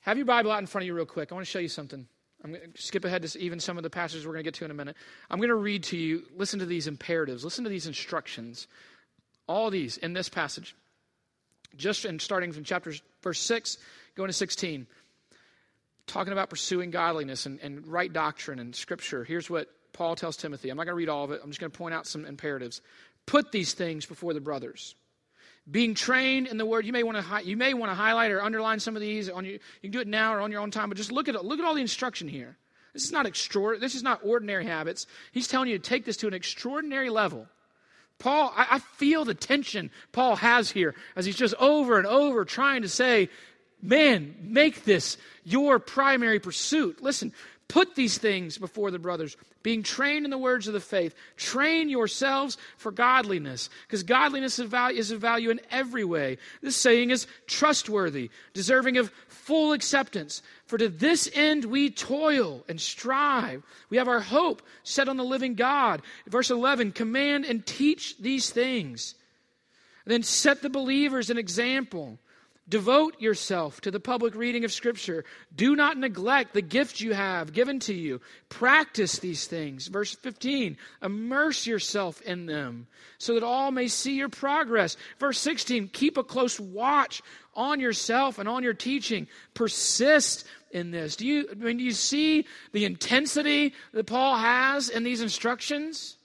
[0.00, 1.30] have your Bible out in front of you real quick.
[1.30, 2.08] I want to show you something.
[2.44, 4.54] I'm going to skip ahead to even some of the passages we're going to get
[4.54, 4.96] to in a minute.
[5.30, 8.66] I'm going to read to you, listen to these imperatives, listen to these instructions.
[9.46, 10.74] All these in this passage.
[11.76, 13.78] Just in starting from chapter verse 6,
[14.16, 14.86] going to 16.
[16.06, 19.24] Talking about pursuing godliness and, and right doctrine and scripture.
[19.24, 20.70] Here's what Paul tells Timothy.
[20.70, 21.40] I'm not going to read all of it.
[21.42, 22.82] I'm just going to point out some imperatives.
[23.26, 24.96] Put these things before the brothers
[25.70, 28.42] being trained in the word you may want to you may want to highlight or
[28.42, 30.70] underline some of these on you you can do it now or on your own
[30.70, 32.56] time but just look at look at all the instruction here.
[32.92, 35.06] This is not extraordinary this is not ordinary habits.
[35.30, 37.46] He's telling you to take this to an extraordinary level.
[38.18, 42.44] Paul I, I feel the tension paul has here as he's just over and over
[42.44, 43.28] trying to say
[43.80, 47.02] man make this your primary pursuit.
[47.02, 47.32] Listen
[47.72, 51.14] Put these things before the brothers, being trained in the words of the faith.
[51.38, 56.36] Train yourselves for godliness, because godliness is of value in every way.
[56.60, 60.42] This saying is trustworthy, deserving of full acceptance.
[60.66, 63.62] For to this end we toil and strive.
[63.88, 66.02] We have our hope set on the living God.
[66.26, 69.14] Verse 11 command and teach these things.
[70.04, 72.18] then set the believers an example.
[72.68, 75.24] Devote yourself to the public reading of Scripture.
[75.54, 78.20] Do not neglect the gift you have given to you.
[78.48, 79.88] Practice these things.
[79.88, 82.86] Verse 15, immerse yourself in them
[83.18, 84.96] so that all may see your progress.
[85.18, 87.20] Verse 16, keep a close watch
[87.54, 89.26] on yourself and on your teaching.
[89.54, 91.16] Persist in this.
[91.16, 96.16] Do you, I mean, do you see the intensity that Paul has in these instructions?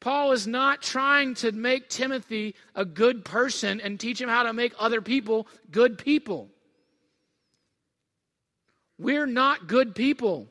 [0.00, 4.52] Paul is not trying to make Timothy a good person and teach him how to
[4.52, 6.48] make other people good people.
[8.98, 10.48] We're not good people.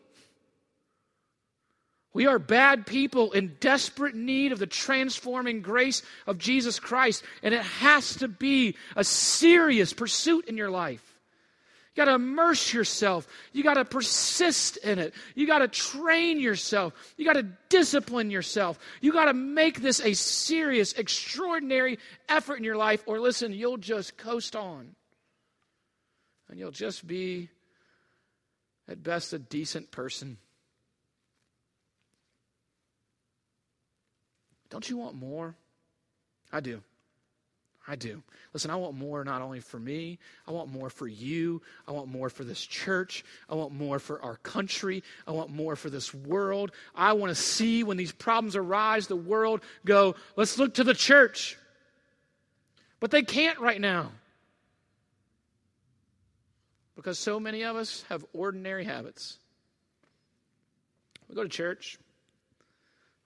[2.13, 7.53] We are bad people in desperate need of the transforming grace of Jesus Christ, and
[7.53, 11.08] it has to be a serious pursuit in your life.
[11.95, 13.27] You got to immerse yourself.
[13.51, 15.13] You got to persist in it.
[15.35, 16.93] You got to train yourself.
[17.17, 18.79] You got to discipline yourself.
[19.01, 21.99] You got to make this a serious, extraordinary
[22.29, 24.95] effort in your life, or listen, you'll just coast on.
[26.49, 27.49] And you'll just be,
[28.87, 30.37] at best, a decent person.
[34.69, 35.55] Don't you want more?
[36.51, 36.81] I do.
[37.89, 38.21] I do.
[38.53, 41.63] Listen, I want more not only for me, I want more for you.
[41.87, 43.25] I want more for this church.
[43.49, 45.03] I want more for our country.
[45.25, 46.71] I want more for this world.
[46.93, 50.93] I want to see when these problems arise, the world go, let's look to the
[50.93, 51.57] church.
[52.99, 54.11] But they can't right now.
[56.95, 59.39] Because so many of us have ordinary habits.
[61.27, 61.97] We go to church,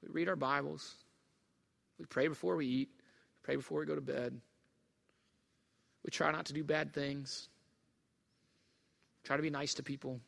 [0.02, 0.96] we read our Bibles,
[2.00, 2.90] we pray before we eat,
[3.44, 4.40] pray before we go to bed.
[6.04, 7.48] We try not to do bad things.
[9.24, 10.20] Try to be nice to people.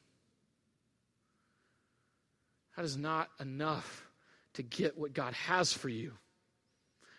[2.75, 4.05] That is not enough
[4.53, 6.13] to get what God has for you.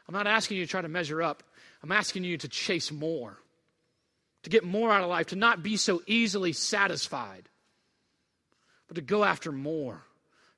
[0.08, 1.42] I'm not asking you to try to measure up.
[1.82, 3.38] I'm asking you to chase more,
[4.42, 7.48] to get more out of life, to not be so easily satisfied,
[8.88, 10.02] but to go after more,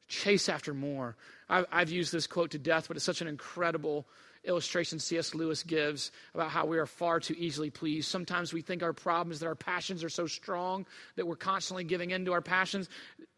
[0.07, 1.17] chase after more.
[1.49, 4.07] I've, used this quote to death, but it's such an incredible
[4.49, 5.35] illustration C.S.
[5.35, 8.11] Lewis gives about how we are far too easily pleased.
[8.11, 11.85] Sometimes we think our problem is that our passions are so strong that we're constantly
[11.85, 12.89] giving in to our passions.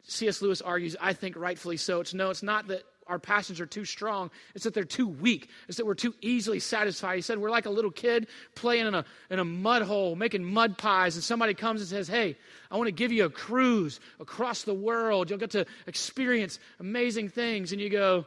[0.03, 0.41] C.S.
[0.41, 1.99] Lewis argues, I think rightfully so.
[1.99, 4.31] It's no, it's not that our passions are too strong.
[4.55, 5.49] It's that they're too weak.
[5.67, 7.15] It's that we're too easily satisfied.
[7.15, 10.45] He said we're like a little kid playing in a, in a mud hole, making
[10.45, 12.37] mud pies, and somebody comes and says, Hey,
[12.69, 15.29] I want to give you a cruise across the world.
[15.29, 17.73] You'll get to experience amazing things.
[17.73, 18.25] And you go,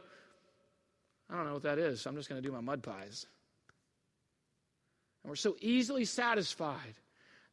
[1.29, 3.25] I don't know what that is, so I'm just going to do my mud pies.
[5.23, 6.95] And we're so easily satisfied.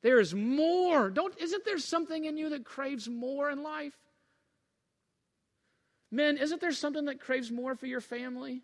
[0.02, 1.10] There is more.
[1.10, 3.94] Don't isn't there something in you that craves more in life?
[6.10, 8.62] Men, isn't there something that craves more for your family?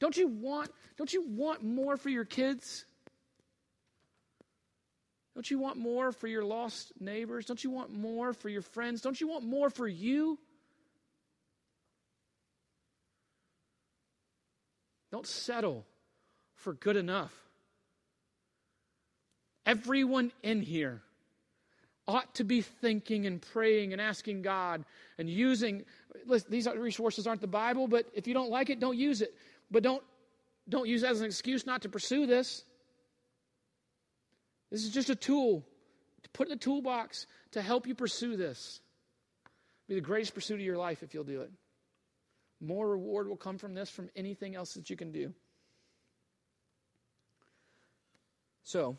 [0.00, 2.84] Don't you want don't you want more for your kids?
[5.34, 7.46] Don't you want more for your lost neighbors?
[7.46, 9.00] Don't you want more for your friends?
[9.00, 10.38] Don't you want more for you?
[15.14, 15.86] Don't settle
[16.56, 17.32] for good enough.
[19.64, 21.02] Everyone in here
[22.08, 24.84] ought to be thinking and praying and asking God
[25.16, 25.84] and using
[26.26, 29.32] listen, these resources aren't the Bible, but if you don't like it, don't use it.
[29.70, 30.02] But don't
[30.68, 32.64] don't use it as an excuse not to pursue this.
[34.72, 35.64] This is just a tool
[36.24, 38.80] to put in the toolbox to help you pursue this.
[39.86, 41.52] Be the greatest pursuit of your life if you'll do it.
[42.64, 45.32] More reward will come from this from anything else that you can do.
[48.62, 48.96] So,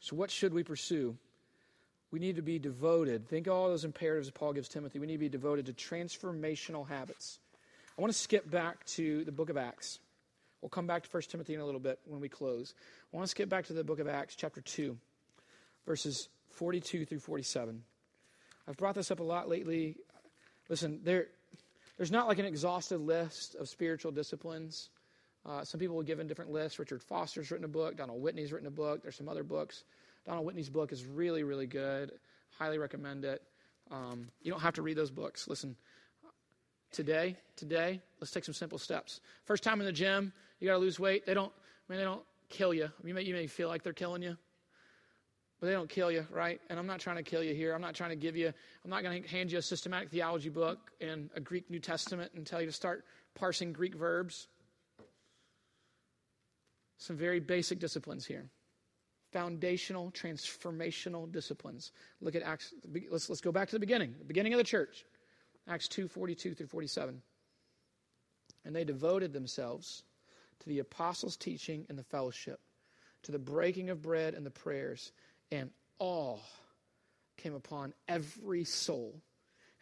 [0.00, 1.16] so what should we pursue?
[2.10, 3.28] We need to be devoted.
[3.28, 4.98] Think of all those imperatives that Paul gives Timothy.
[4.98, 7.38] We need to be devoted to transformational habits.
[7.98, 9.98] I want to skip back to the book of Acts.
[10.62, 12.74] We'll come back to 1 Timothy in a little bit when we close.
[13.12, 14.96] I want to skip back to the book of Acts, chapter 2,
[15.84, 17.82] verses 42 through 47.
[18.66, 19.96] I've brought this up a lot lately.
[20.68, 21.26] Listen, there,
[21.96, 24.90] there's not like an exhaustive list of spiritual disciplines.
[25.46, 26.78] Uh, some people will give in different lists.
[26.78, 27.96] Richard Foster's written a book.
[27.96, 29.02] Donald Whitney's written a book.
[29.02, 29.84] There's some other books.
[30.26, 32.12] Donald Whitney's book is really, really good.
[32.58, 33.42] Highly recommend it.
[33.90, 35.46] Um, you don't have to read those books.
[35.46, 35.76] Listen,
[36.90, 39.20] today, today, let's take some simple steps.
[39.44, 41.26] First time in the gym, you got to lose weight.
[41.26, 42.88] They don't, I mean, they don't kill you.
[43.04, 44.38] You may, you may feel like they're killing you,
[45.64, 46.60] but they don't kill you, right?
[46.68, 47.72] And I'm not trying to kill you here.
[47.72, 48.52] I'm not trying to give you,
[48.84, 52.32] I'm not going to hand you a systematic theology book and a Greek New Testament
[52.34, 54.46] and tell you to start parsing Greek verbs.
[56.98, 58.50] Some very basic disciplines here
[59.32, 61.92] foundational, transformational disciplines.
[62.20, 62.74] Look at Acts.
[63.10, 65.06] Let's, let's go back to the beginning, the beginning of the church.
[65.66, 67.22] Acts 2 42 through 47.
[68.66, 70.02] And they devoted themselves
[70.60, 72.60] to the apostles' teaching and the fellowship,
[73.22, 75.10] to the breaking of bread and the prayers,
[75.50, 76.38] and awe
[77.36, 79.20] came upon every soul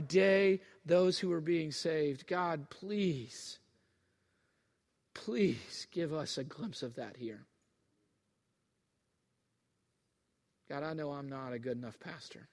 [0.00, 2.26] day those who are being saved.
[2.26, 3.58] God, please,
[5.14, 7.44] please give us a glimpse of that here.
[10.68, 12.48] God, I know I'm not a good enough pastor,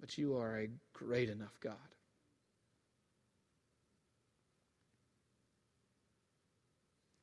[0.00, 1.74] but you are a great enough God.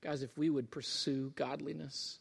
[0.01, 2.19] Guys, if we would pursue godliness,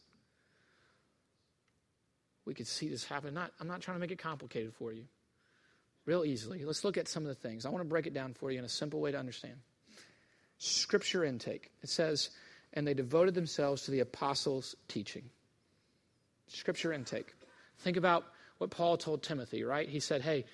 [2.45, 3.33] we could see this happen.
[3.33, 5.03] Not, I'm not trying to make it complicated for you.
[6.05, 6.65] Real easily.
[6.65, 7.65] Let's look at some of the things.
[7.65, 9.55] I want to break it down for you in a simple way to understand.
[10.57, 11.71] Scripture intake.
[11.81, 12.29] It says,
[12.73, 15.23] and they devoted themselves to the apostles' teaching.
[16.47, 17.33] Scripture intake.
[17.79, 18.25] Think about
[18.57, 19.87] what Paul told Timothy, right?
[19.87, 20.45] He said, hey,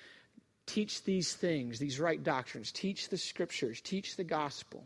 [0.66, 4.84] teach these things, these right doctrines, teach the scriptures, teach the gospel.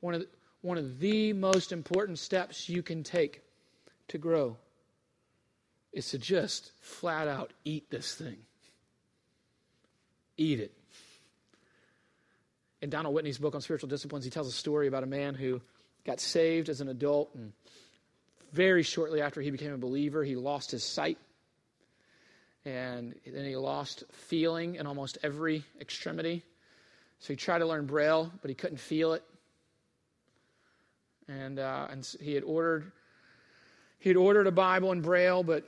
[0.00, 0.28] One of the,
[0.62, 3.42] one of the most important steps you can take
[4.08, 4.56] to grow
[5.92, 8.38] is to just flat out eat this thing.
[10.40, 10.72] Eat it.
[12.80, 15.60] In Donald Whitney's book on spiritual disciplines, he tells a story about a man who
[16.06, 17.52] got saved as an adult, and
[18.50, 21.18] very shortly after he became a believer, he lost his sight.
[22.64, 26.42] And then he lost feeling in almost every extremity.
[27.18, 29.22] So he tried to learn Braille, but he couldn't feel it.
[31.28, 32.90] And, uh, and he had ordered
[33.98, 35.64] he had ordered a Bible in Braille, but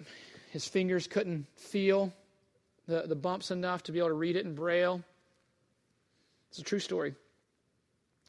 [0.51, 2.11] his fingers couldn't feel
[2.87, 5.03] the, the bumps enough to be able to read it in Braille.
[6.51, 7.14] It's a true story.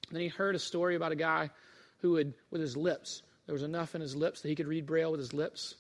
[0.08, 1.50] And then he heard a story about a guy
[2.00, 4.86] who would, with his lips, there was enough in his lips that he could read
[4.86, 5.76] Braille with his lips.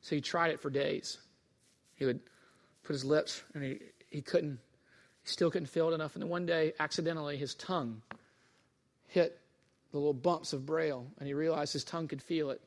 [0.00, 1.18] So he tried it for days.
[1.96, 2.20] He would
[2.84, 3.78] put his lips, and he,
[4.08, 4.58] he couldn't,
[5.22, 6.14] he still couldn't feel it enough.
[6.14, 8.02] And then one day, accidentally, his tongue
[9.08, 9.38] hit
[9.92, 12.60] the little bumps of Braille, and he realized his tongue could feel it.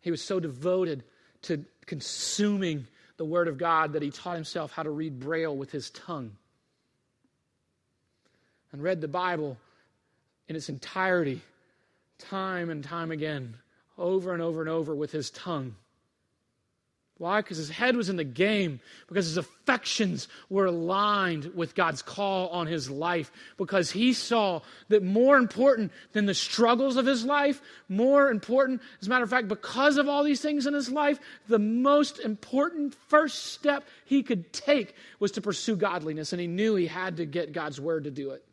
[0.00, 1.04] He was so devoted
[1.42, 2.86] to consuming
[3.16, 6.32] the Word of God that he taught himself how to read Braille with his tongue
[8.72, 9.58] and read the Bible
[10.48, 11.40] in its entirety,
[12.18, 13.56] time and time again,
[13.98, 15.74] over and over and over with his tongue.
[17.22, 17.40] Why?
[17.40, 22.48] Because his head was in the game, because his affections were aligned with God's call
[22.48, 27.62] on his life, because he saw that more important than the struggles of his life,
[27.88, 31.20] more important, as a matter of fact, because of all these things in his life,
[31.46, 36.74] the most important first step he could take was to pursue godliness, and he knew
[36.74, 38.44] he had to get God's word to do it.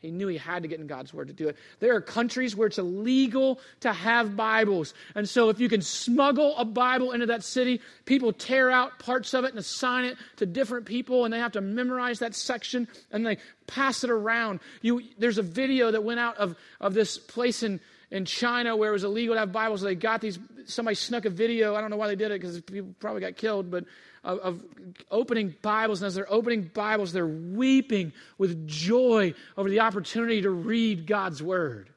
[0.00, 1.56] He knew he had to get in God's Word to do it.
[1.80, 4.94] There are countries where it's illegal to have Bibles.
[5.16, 9.34] And so, if you can smuggle a Bible into that city, people tear out parts
[9.34, 12.86] of it and assign it to different people, and they have to memorize that section
[13.10, 14.60] and they pass it around.
[14.82, 17.80] You, there's a video that went out of, of this place in,
[18.10, 19.80] in China where it was illegal to have Bibles.
[19.80, 21.74] They got these, somebody snuck a video.
[21.74, 23.84] I don't know why they did it because people probably got killed, but
[24.24, 24.62] of, of
[25.10, 26.00] opening Bibles.
[26.00, 31.42] And as they're opening Bibles, they're weeping with joy over the opportunity to read God's
[31.42, 31.90] Word.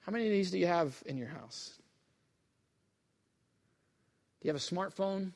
[0.00, 1.72] How many of these do you have in your house?
[4.40, 5.32] Do you have a smartphone?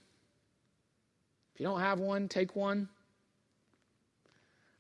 [1.55, 2.89] If you don't have one, take one.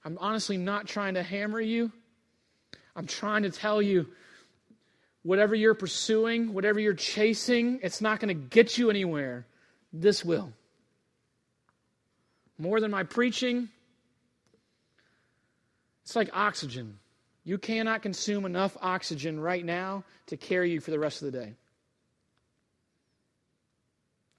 [0.04, 1.92] I'm honestly not trying to hammer you.
[2.96, 4.06] I'm trying to tell you
[5.22, 9.46] whatever you're pursuing, whatever you're chasing, it's not going to get you anywhere.
[9.92, 10.52] This will.
[12.58, 13.68] More than my preaching,
[16.04, 16.98] it's like oxygen.
[17.42, 21.38] You cannot consume enough oxygen right now to carry you for the rest of the
[21.38, 21.54] day.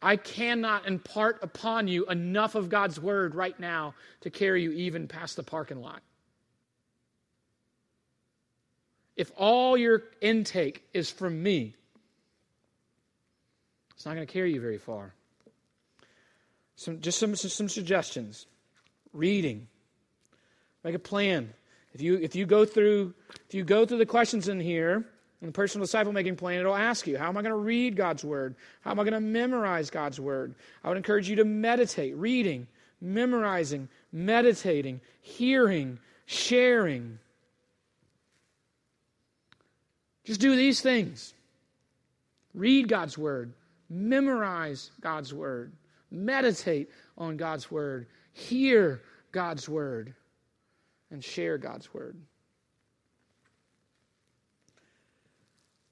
[0.02, 5.08] I cannot impart upon you enough of God's word right now to carry you even
[5.08, 6.02] past the parking lot.
[9.16, 11.76] If all your intake is from me,
[13.96, 15.14] it's not going to carry you very far.
[16.76, 18.46] Some, just some, some suggestions.
[19.14, 19.68] Reading.
[20.84, 21.54] Make a plan.
[21.94, 23.14] If you, if you go through
[23.48, 25.06] if you go through the questions in here,
[25.42, 27.96] in the personal disciple making plan, it'll ask you, how am I going to read
[27.96, 28.56] God's word?
[28.82, 30.56] How am I going to memorize God's word?
[30.84, 32.68] I would encourage you to meditate, reading,
[33.00, 37.20] memorizing, meditating, hearing, sharing.
[40.26, 41.34] Just do these things
[42.54, 43.54] read God's Word,
[43.90, 45.74] memorize God's Word,
[46.10, 49.02] meditate on God's Word, hear
[49.32, 50.14] God's Word,
[51.12, 52.18] and share God's Word.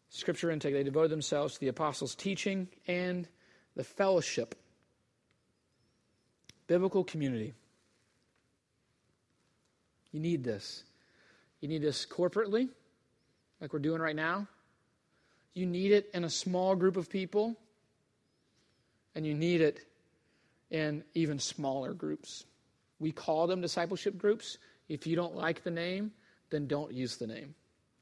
[0.10, 3.28] Scripture intake, they devoted themselves to the apostles' teaching and
[3.76, 4.56] the fellowship.
[6.68, 7.54] Biblical community.
[10.12, 10.84] You need this.
[11.62, 12.70] You need this corporately
[13.64, 14.46] like we're doing right now.
[15.54, 17.56] You need it in a small group of people,
[19.16, 19.80] and you need it
[20.70, 22.44] in even smaller groups.
[23.00, 24.58] We call them discipleship groups.
[24.90, 26.12] If you don't like the name,
[26.50, 27.56] then don't use the name.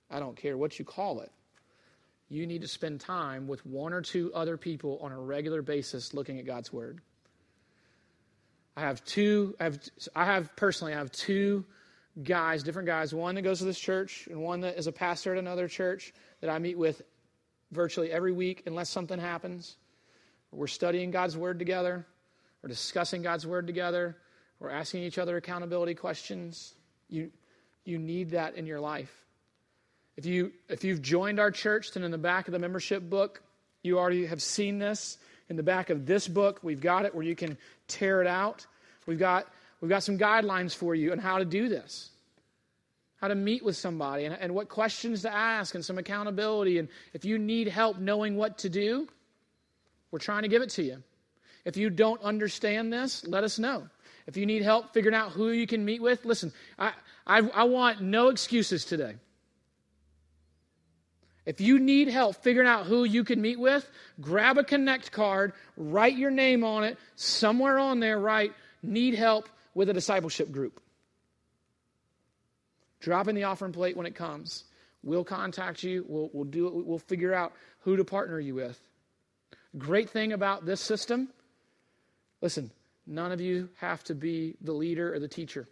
[0.09, 1.32] I don't care what you call it.
[2.28, 6.12] You need to spend time with one or two other people on a regular basis
[6.12, 7.01] looking at God's Word.
[8.76, 9.80] I have two, I have,
[10.16, 11.66] I have personally, I have two
[12.24, 15.34] guys, different guys, one that goes to this church and one that is a pastor
[15.34, 17.01] at another church that I meet with
[17.72, 19.78] virtually every week unless something happens.
[20.51, 22.05] We're studying God's Word together,
[22.62, 24.18] we're discussing God's Word together,
[24.59, 26.74] we're asking each other accountability questions.
[27.09, 27.32] You,
[27.86, 29.12] you need that in your life.
[30.18, 33.41] If, you, if you've joined our church, then in the back of the membership book,
[33.82, 35.18] you already have seen this.
[35.49, 37.57] In the back of this book, we've got it where you can
[37.88, 38.66] tear it out.
[39.07, 39.47] We've got
[39.82, 42.12] We've got some guidelines for you on how to do this,
[43.20, 46.78] how to meet with somebody, and, and what questions to ask, and some accountability.
[46.78, 49.08] And if you need help knowing what to do,
[50.12, 51.04] we're trying to give it to you.
[51.66, 53.88] If you don't understand this, let us know.
[54.28, 56.94] If you need help figuring out who you can meet with, listen, I,
[57.26, 59.16] I, I want no excuses today.
[61.46, 65.54] If you need help figuring out who you can meet with, grab a Connect card,
[65.76, 68.54] write your name on it, somewhere on there, write,
[68.84, 70.82] need help with a discipleship group.
[72.99, 74.63] Drop in the offering plate when it comes.
[75.03, 76.05] We'll contact you.
[76.07, 76.86] We'll, we'll do it.
[76.86, 78.80] We'll figure out who to partner you with.
[79.78, 81.30] Great thing about this system
[82.41, 82.72] listen,
[83.05, 85.67] none of you have to be the leader or the teacher.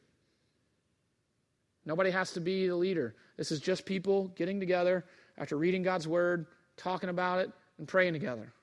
[1.85, 3.15] Nobody has to be the leader.
[3.37, 5.03] This is just people getting together
[5.37, 6.45] after reading God's word,
[6.77, 8.53] talking about it, and praying together.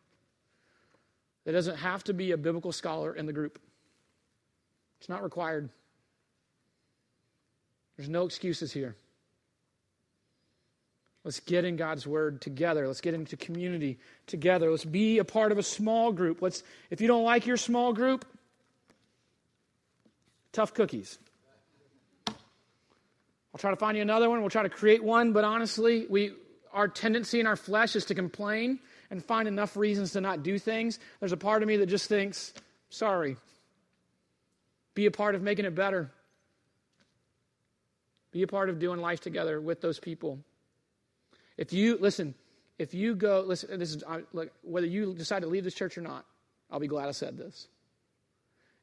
[1.45, 3.59] There doesn't have to be a biblical scholar in the group.
[5.01, 5.69] It's not required.
[7.97, 8.97] There's no excuses here.
[11.25, 12.87] Let's get in God's word together.
[12.87, 14.71] Let's get into community together.
[14.71, 16.41] Let's be a part of a small group.
[16.41, 18.25] Let's if you don't like your small group,
[20.53, 21.19] tough cookies.
[22.29, 24.41] I'll try to find you another one.
[24.41, 26.33] We'll try to create one, but honestly, we
[26.73, 28.79] our tendency in our flesh is to complain
[29.11, 31.01] and find enough reasons to not do things.
[31.19, 32.53] There's a part of me that just thinks,
[32.91, 33.37] sorry,
[34.97, 36.11] be a part of making it better.
[38.33, 40.41] Be a part of doing life together with those people.
[41.57, 42.35] If you, listen,
[42.79, 45.97] if you go, listen, this is, I, look, whether you decide to leave this church
[45.97, 46.25] or not,
[46.71, 47.69] I'll be glad I said this.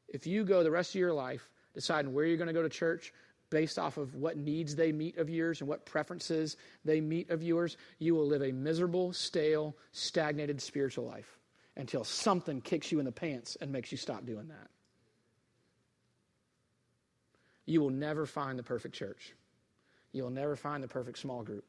[0.08, 2.68] If you go the rest of your life deciding where you're going to go to
[2.68, 3.12] church,
[3.50, 7.42] based off of what needs they meet of yours and what preferences they meet of
[7.42, 11.38] yours, you will live a miserable, stale, stagnated spiritual life
[11.76, 14.70] until something kicks you in the pants and makes you stop doing that.
[17.66, 19.34] You will never find the perfect church.
[20.12, 21.64] You will never find the perfect small group.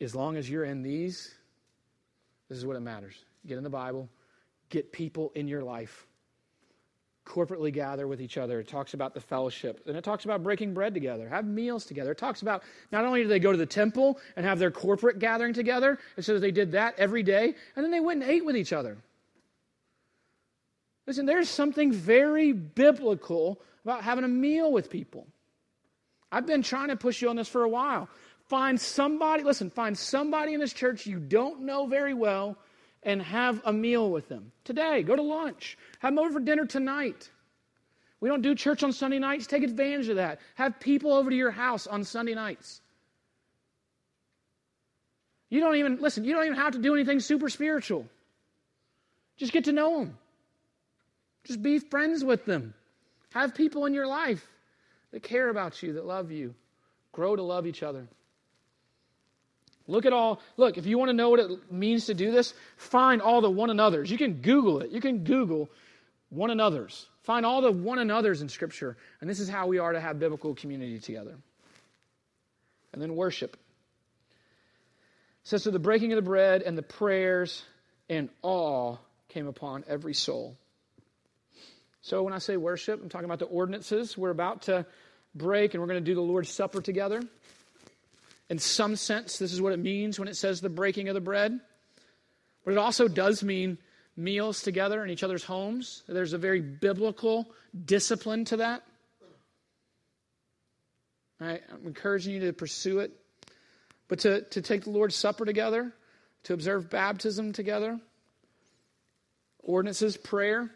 [0.00, 1.34] As long as you're in these,
[2.48, 3.14] this is what it matters.
[3.46, 4.08] Get in the Bible,
[4.68, 6.06] get people in your life
[7.24, 8.60] corporately gather with each other.
[8.60, 9.80] It talks about the fellowship.
[9.86, 12.12] And it talks about breaking bread together, have meals together.
[12.12, 12.62] It talks about
[12.92, 16.24] not only do they go to the temple and have their corporate gathering together, it
[16.24, 18.98] says they did that every day, and then they went and ate with each other.
[21.06, 25.26] Listen, there's something very biblical about having a meal with people.
[26.32, 28.08] I've been trying to push you on this for a while.
[28.48, 32.56] Find somebody, listen, find somebody in this church you don't know very well
[33.02, 34.52] and have a meal with them.
[34.64, 35.76] Today, go to lunch.
[36.00, 37.30] Have them over for dinner tonight.
[38.20, 39.46] We don't do church on Sunday nights.
[39.46, 40.40] Take advantage of that.
[40.54, 42.80] Have people over to your house on Sunday nights.
[45.50, 48.06] You don't even, listen, you don't even have to do anything super spiritual.
[49.36, 50.18] Just get to know them.
[51.44, 52.74] Just be friends with them.
[53.30, 54.46] Have people in your life
[55.12, 56.54] that care about you, that love you.
[57.12, 58.08] Grow to love each other.
[59.86, 62.54] Look at all, look, if you want to know what it means to do this,
[62.76, 64.10] find all the one another's.
[64.10, 64.90] You can Google it.
[64.90, 65.68] You can Google
[66.30, 67.06] one another's.
[67.22, 68.96] Find all the one another's in Scripture.
[69.20, 71.36] And this is how we are to have biblical community together.
[72.92, 73.54] And then worship.
[73.54, 77.62] It says, So the breaking of the bread and the prayers
[78.08, 78.96] and awe
[79.28, 80.56] came upon every soul.
[82.04, 84.84] So when I say worship, I'm talking about the ordinances we're about to
[85.34, 87.22] break, and we're going to do the Lord's Supper together.
[88.50, 91.22] In some sense, this is what it means when it says the breaking of the
[91.22, 91.58] bread.
[92.62, 93.78] But it also does mean
[94.18, 96.02] meals together in each other's homes.
[96.06, 97.48] There's a very biblical
[97.86, 98.82] discipline to that.
[101.40, 103.12] I'm encouraging you to pursue it.
[104.08, 105.90] But to, to take the Lord's Supper together,
[106.42, 107.98] to observe baptism together,
[109.60, 110.70] ordinances, prayer,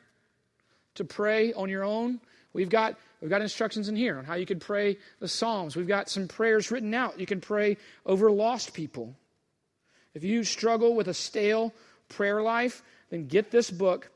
[0.98, 2.20] to pray on your own.
[2.52, 5.74] We've got We've got instructions in here on how you can pray the Psalms.
[5.74, 7.18] We've got some prayers written out.
[7.18, 7.76] You can pray
[8.06, 9.14] over lost people.
[10.14, 11.72] If you struggle with a stale
[12.08, 14.10] prayer life, then get this book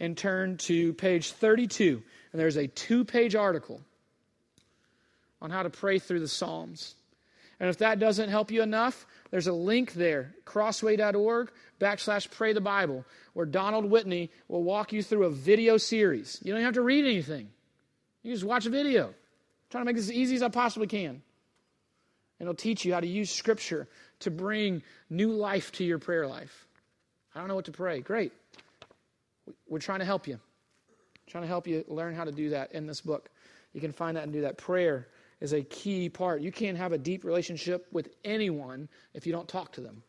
[0.00, 2.02] and turn to page 32.
[2.32, 3.82] And there's a two page article
[5.42, 6.94] on how to pray through the Psalms.
[7.58, 11.50] And if that doesn't help you enough, there's a link there, crossway.org
[11.80, 16.38] backslash pray the Bible, where Donald Whitney will walk you through a video series.
[16.42, 17.48] You don't have to read anything.
[18.22, 19.06] You just watch a video.
[19.06, 19.14] I'm
[19.70, 21.22] trying to make this as easy as I possibly can.
[22.38, 23.88] And it'll teach you how to use Scripture
[24.20, 26.66] to bring new life to your prayer life.
[27.34, 28.00] I don't know what to pray.
[28.00, 28.32] Great.
[29.68, 30.38] We're trying to help you.
[31.26, 33.30] trying to help you learn how to do that in this book.
[33.72, 34.58] You can find that and do that.
[34.58, 35.08] Prayer
[35.40, 36.40] is a key part.
[36.40, 40.02] You can't have a deep relationship with anyone if you don't talk to them.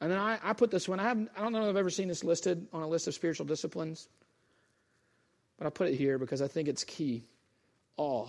[0.00, 1.00] And then I, I put this one.
[1.00, 1.30] I haven't.
[1.36, 4.08] I don't know if I've ever seen this listed on a list of spiritual disciplines.
[5.58, 7.24] But I'll put it here because I think it's key.
[7.96, 8.28] Awe.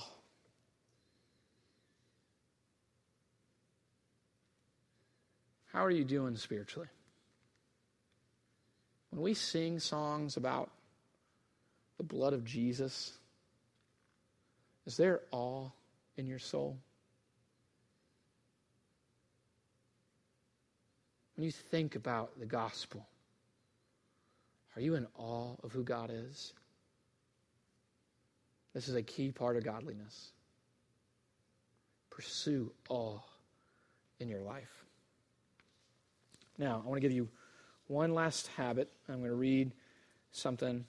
[5.71, 6.87] How are you doing spiritually?
[9.11, 10.71] When we sing songs about
[11.97, 13.13] the blood of Jesus,
[14.89, 15.69] is there awe
[16.17, 16.75] in your soul?
[21.35, 23.05] When you think about the gospel,
[24.75, 26.53] are you in awe of who God is?
[28.73, 30.31] This is a key part of godliness.
[32.09, 33.19] Pursue awe
[34.19, 34.85] in your life.
[36.57, 37.29] Now, I want to give you
[37.85, 38.91] one last habit.
[39.07, 39.71] I'm going to read
[40.31, 40.83] something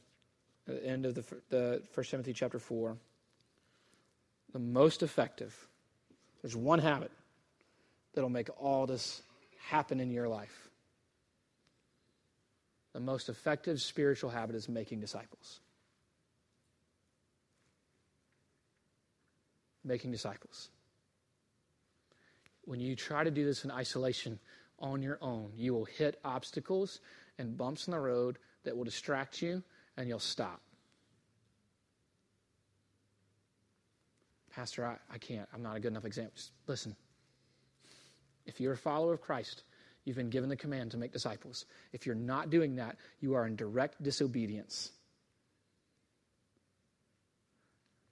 [0.67, 2.97] at the end of the, the 1 Timothy chapter 4.
[4.53, 5.55] The most effective.
[6.43, 7.13] There's one habit
[8.15, 9.23] that'll make all this
[9.69, 10.69] happen in your life.
[12.93, 15.61] The most effective spiritual habit is making disciples.
[19.85, 20.69] making disciples.
[22.65, 24.39] When you try to do this in isolation
[24.79, 27.01] on your own, you will hit obstacles
[27.39, 29.63] and bumps in the road that will distract you
[29.97, 30.61] and you'll stop.
[34.55, 35.49] Pastor, I, I can't.
[35.55, 36.33] I'm not a good enough example.
[36.35, 36.97] Just listen.
[38.47, 39.63] If you're a follower of Christ,
[40.05, 41.67] you've been given the command to make disciples.
[41.93, 44.91] If you're not doing that, you are in direct disobedience.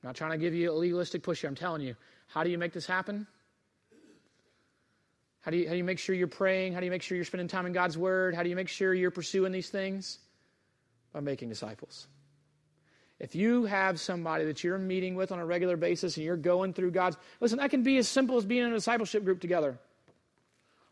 [0.03, 1.49] I'm not trying to give you a legalistic push here.
[1.49, 1.97] I'm telling you,
[2.29, 3.27] how do you make this happen?
[5.41, 6.75] How do, you, how do you make sure you're praying?
[6.75, 8.35] How do you make sure you're spending time in God's Word?
[8.35, 10.19] How do you make sure you're pursuing these things?
[11.13, 12.07] By making disciples.
[13.21, 16.73] If you have somebody that you're meeting with on a regular basis and you're going
[16.73, 19.79] through God's, listen, that can be as simple as being in a discipleship group together.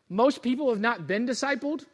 [0.09, 1.85] Most people have not been discipled.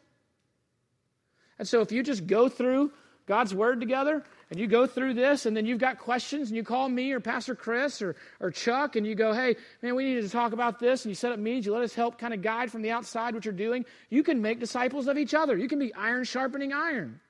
[1.58, 2.90] And so if you just go through
[3.26, 6.64] God's Word together and you go through this and then you've got questions and you
[6.64, 10.20] call me or Pastor Chris or, or Chuck and you go, hey, man, we need
[10.20, 12.42] to talk about this and you set up meetings, you let us help kind of
[12.42, 15.56] guide from the outside what you're doing, you can make disciples of each other.
[15.56, 17.20] You can be iron sharpening iron.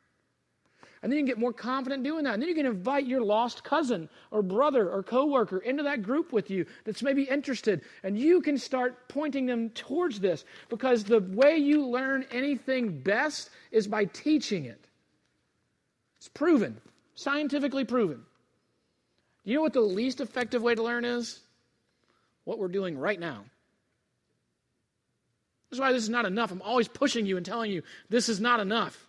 [1.04, 2.32] And then you can get more confident doing that.
[2.32, 6.32] And then you can invite your lost cousin or brother or coworker into that group
[6.32, 7.82] with you that's maybe interested.
[8.02, 13.50] And you can start pointing them towards this because the way you learn anything best
[13.70, 14.82] is by teaching it.
[16.16, 16.80] It's proven,
[17.14, 18.22] scientifically proven.
[19.44, 21.40] Do you know what the least effective way to learn is?
[22.44, 23.44] What we're doing right now.
[25.68, 26.50] That's why this is not enough.
[26.50, 29.06] I'm always pushing you and telling you this is not enough.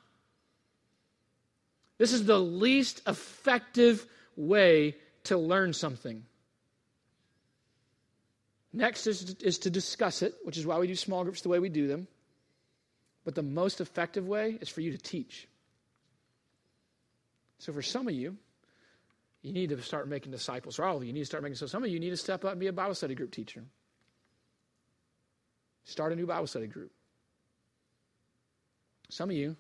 [1.97, 6.23] This is the least effective way to learn something.
[8.73, 11.59] Next is, is to discuss it, which is why we do small groups the way
[11.59, 12.07] we do them.
[13.23, 15.47] But the most effective way is for you to teach.
[17.59, 18.35] So for some of you,
[19.41, 20.75] you need to start making disciples.
[20.75, 22.17] For all of you, you need to start making so some of you need to
[22.17, 23.63] step up and be a Bible study group teacher.
[25.85, 26.91] Start a new Bible study group.
[29.09, 29.55] Some of you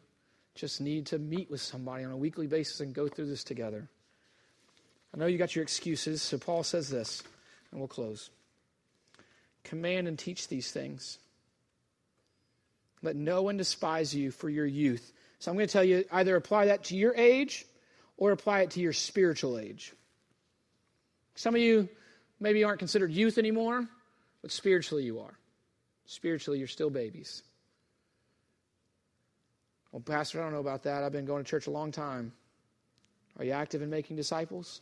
[0.55, 3.87] just need to meet with somebody on a weekly basis and go through this together.
[5.13, 7.21] I know you got your excuses, so Paul says this,
[7.71, 8.29] and we'll close.
[9.63, 11.17] Command and teach these things.
[13.01, 15.13] Let no one despise you for your youth.
[15.39, 17.65] So I'm going to tell you either apply that to your age
[18.17, 19.93] or apply it to your spiritual age.
[21.35, 21.89] Some of you
[22.39, 23.85] maybe aren't considered youth anymore,
[24.41, 25.37] but spiritually you are.
[26.05, 27.41] Spiritually, you're still babies.
[29.95, 31.05] Well, Pastor, I don't know about that.
[31.05, 32.33] I've been going to church a long time.
[33.39, 34.81] Are you active in making disciples?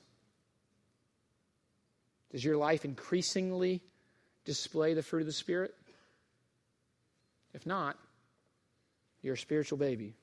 [2.31, 3.83] Does your life increasingly
[4.43, 5.75] display the fruit of the Spirit?
[7.53, 7.95] If not,
[9.21, 10.15] you're a spiritual baby.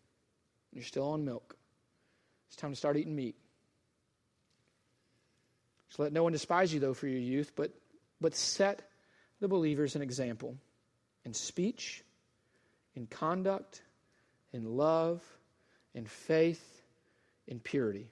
[0.72, 1.56] You're still on milk.
[2.48, 3.36] It's time to start eating meat.
[5.90, 7.72] So let no one despise you, though, for your youth, but,
[8.20, 8.82] but set
[9.38, 10.56] the believers an example
[11.24, 12.02] in speech,
[12.96, 13.82] in conduct,
[14.52, 15.22] in love,
[15.94, 16.82] in faith,
[17.46, 18.06] in purity.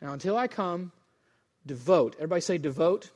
[0.00, 0.92] Now, until I come,
[1.66, 2.14] devote.
[2.16, 3.10] Everybody say devote.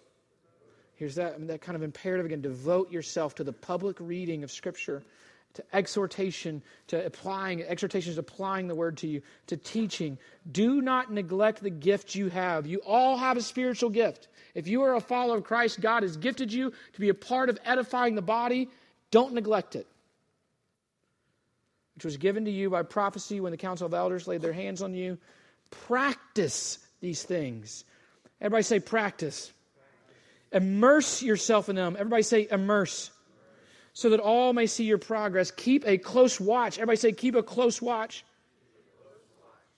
[0.95, 2.43] Here's that, I mean, that kind of imperative again.
[2.43, 5.03] Devote yourself to the public reading of Scripture,
[5.55, 10.19] to exhortation, to applying, exhortation is applying the word to you, to teaching.
[10.51, 12.67] Do not neglect the gift you have.
[12.67, 14.29] You all have a spiritual gift.
[14.55, 17.49] If you are a follower of Christ, God has gifted you to be a part
[17.49, 18.69] of edifying the body.
[19.11, 19.87] Don't neglect it
[22.01, 24.81] which was given to you by prophecy when the council of elders laid their hands
[24.81, 25.19] on you.
[25.71, 27.85] Practice these things.
[28.41, 29.53] Everybody say practice.
[30.51, 31.97] Immerse yourself in them.
[31.99, 33.11] Everybody say immerse.
[33.93, 35.51] So that all may see your progress.
[35.51, 36.79] Keep a close watch.
[36.79, 38.25] Everybody say keep a close watch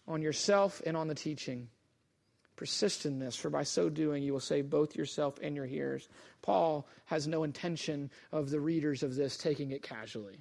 [0.07, 1.66] on yourself and on the teaching.
[2.55, 6.09] Persist in this, for by so doing you will save both yourself and your hearers.
[6.41, 10.39] Paul has no intention of the readers of this taking it casually.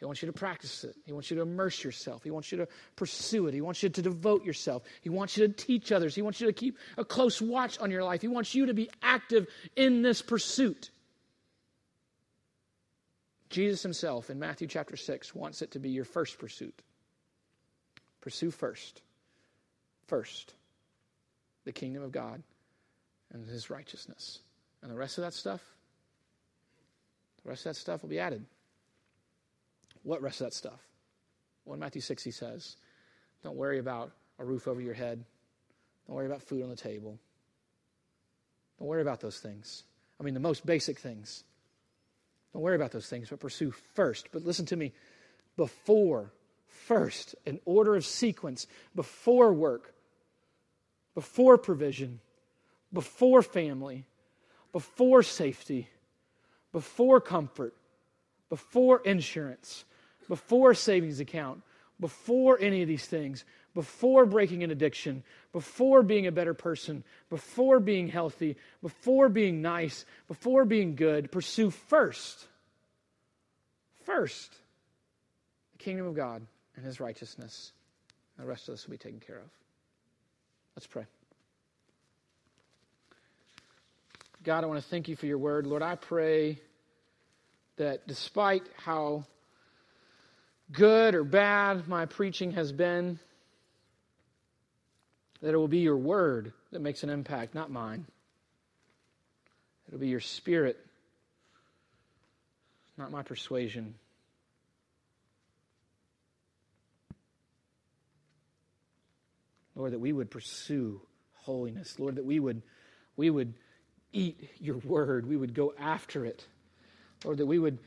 [0.00, 0.96] He wants you to practice it.
[1.04, 2.24] He wants you to immerse yourself.
[2.24, 3.54] He wants you to pursue it.
[3.54, 4.82] He wants you to devote yourself.
[5.02, 6.14] He wants you to teach others.
[6.14, 8.22] He wants you to keep a close watch on your life.
[8.22, 9.46] He wants you to be active
[9.76, 10.90] in this pursuit.
[13.50, 16.80] Jesus himself in Matthew chapter 6 wants it to be your first pursuit.
[18.22, 19.02] Pursue first,
[20.06, 20.54] first,
[21.64, 22.42] the kingdom of God
[23.32, 24.38] and his righteousness.
[24.82, 25.60] And the rest of that stuff,
[27.42, 28.46] the rest of that stuff will be added.
[30.02, 30.80] What rest of that stuff?
[31.64, 32.76] Well, in Matthew 6, he says,
[33.42, 35.24] Don't worry about a roof over your head.
[36.06, 37.18] Don't worry about food on the table.
[38.78, 39.84] Don't worry about those things.
[40.18, 41.44] I mean, the most basic things.
[42.52, 44.28] Don't worry about those things, but pursue first.
[44.32, 44.92] But listen to me
[45.56, 46.32] before,
[46.66, 49.94] first, an order of sequence, before work,
[51.14, 52.20] before provision,
[52.92, 54.04] before family,
[54.72, 55.88] before safety,
[56.72, 57.74] before comfort,
[58.48, 59.84] before insurance,
[60.30, 61.60] before savings account,
[61.98, 67.80] before any of these things, before breaking an addiction, before being a better person, before
[67.80, 72.46] being healthy, before being nice, before being good, pursue first,
[74.04, 74.54] first,
[75.72, 77.72] the kingdom of God and his righteousness.
[78.38, 79.50] The rest of this will be taken care of.
[80.76, 81.06] Let's pray.
[84.44, 85.66] God, I want to thank you for your word.
[85.66, 86.60] Lord, I pray
[87.78, 89.24] that despite how
[90.72, 93.18] good or bad my preaching has been,
[95.42, 98.06] That it will be your word that makes an impact, not mine.
[99.88, 100.78] It'll be your spirit,
[102.96, 103.94] not my persuasion.
[109.74, 111.00] Lord, that we would pursue
[111.36, 111.98] holiness.
[111.98, 112.60] Lord, that we would,
[113.16, 113.54] we would
[114.12, 115.26] eat your word.
[115.26, 116.44] We would go after it.
[117.24, 117.78] Lord, that we would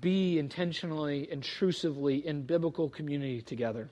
[0.00, 3.90] be intentionally, intrusively in biblical community together.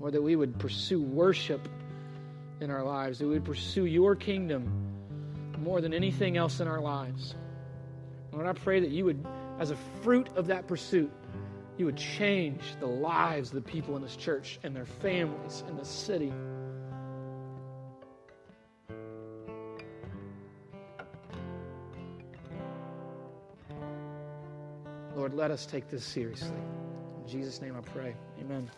[0.00, 1.68] Or that we would pursue worship
[2.60, 4.70] in our lives, that we would pursue your kingdom
[5.58, 7.34] more than anything else in our lives.
[8.32, 9.24] Lord, I pray that you would,
[9.58, 11.10] as a fruit of that pursuit,
[11.76, 15.76] you would change the lives of the people in this church and their families in
[15.76, 16.32] this city.
[25.34, 26.56] let us take this seriously.
[27.22, 28.14] In Jesus' name I pray.
[28.40, 28.70] Amen.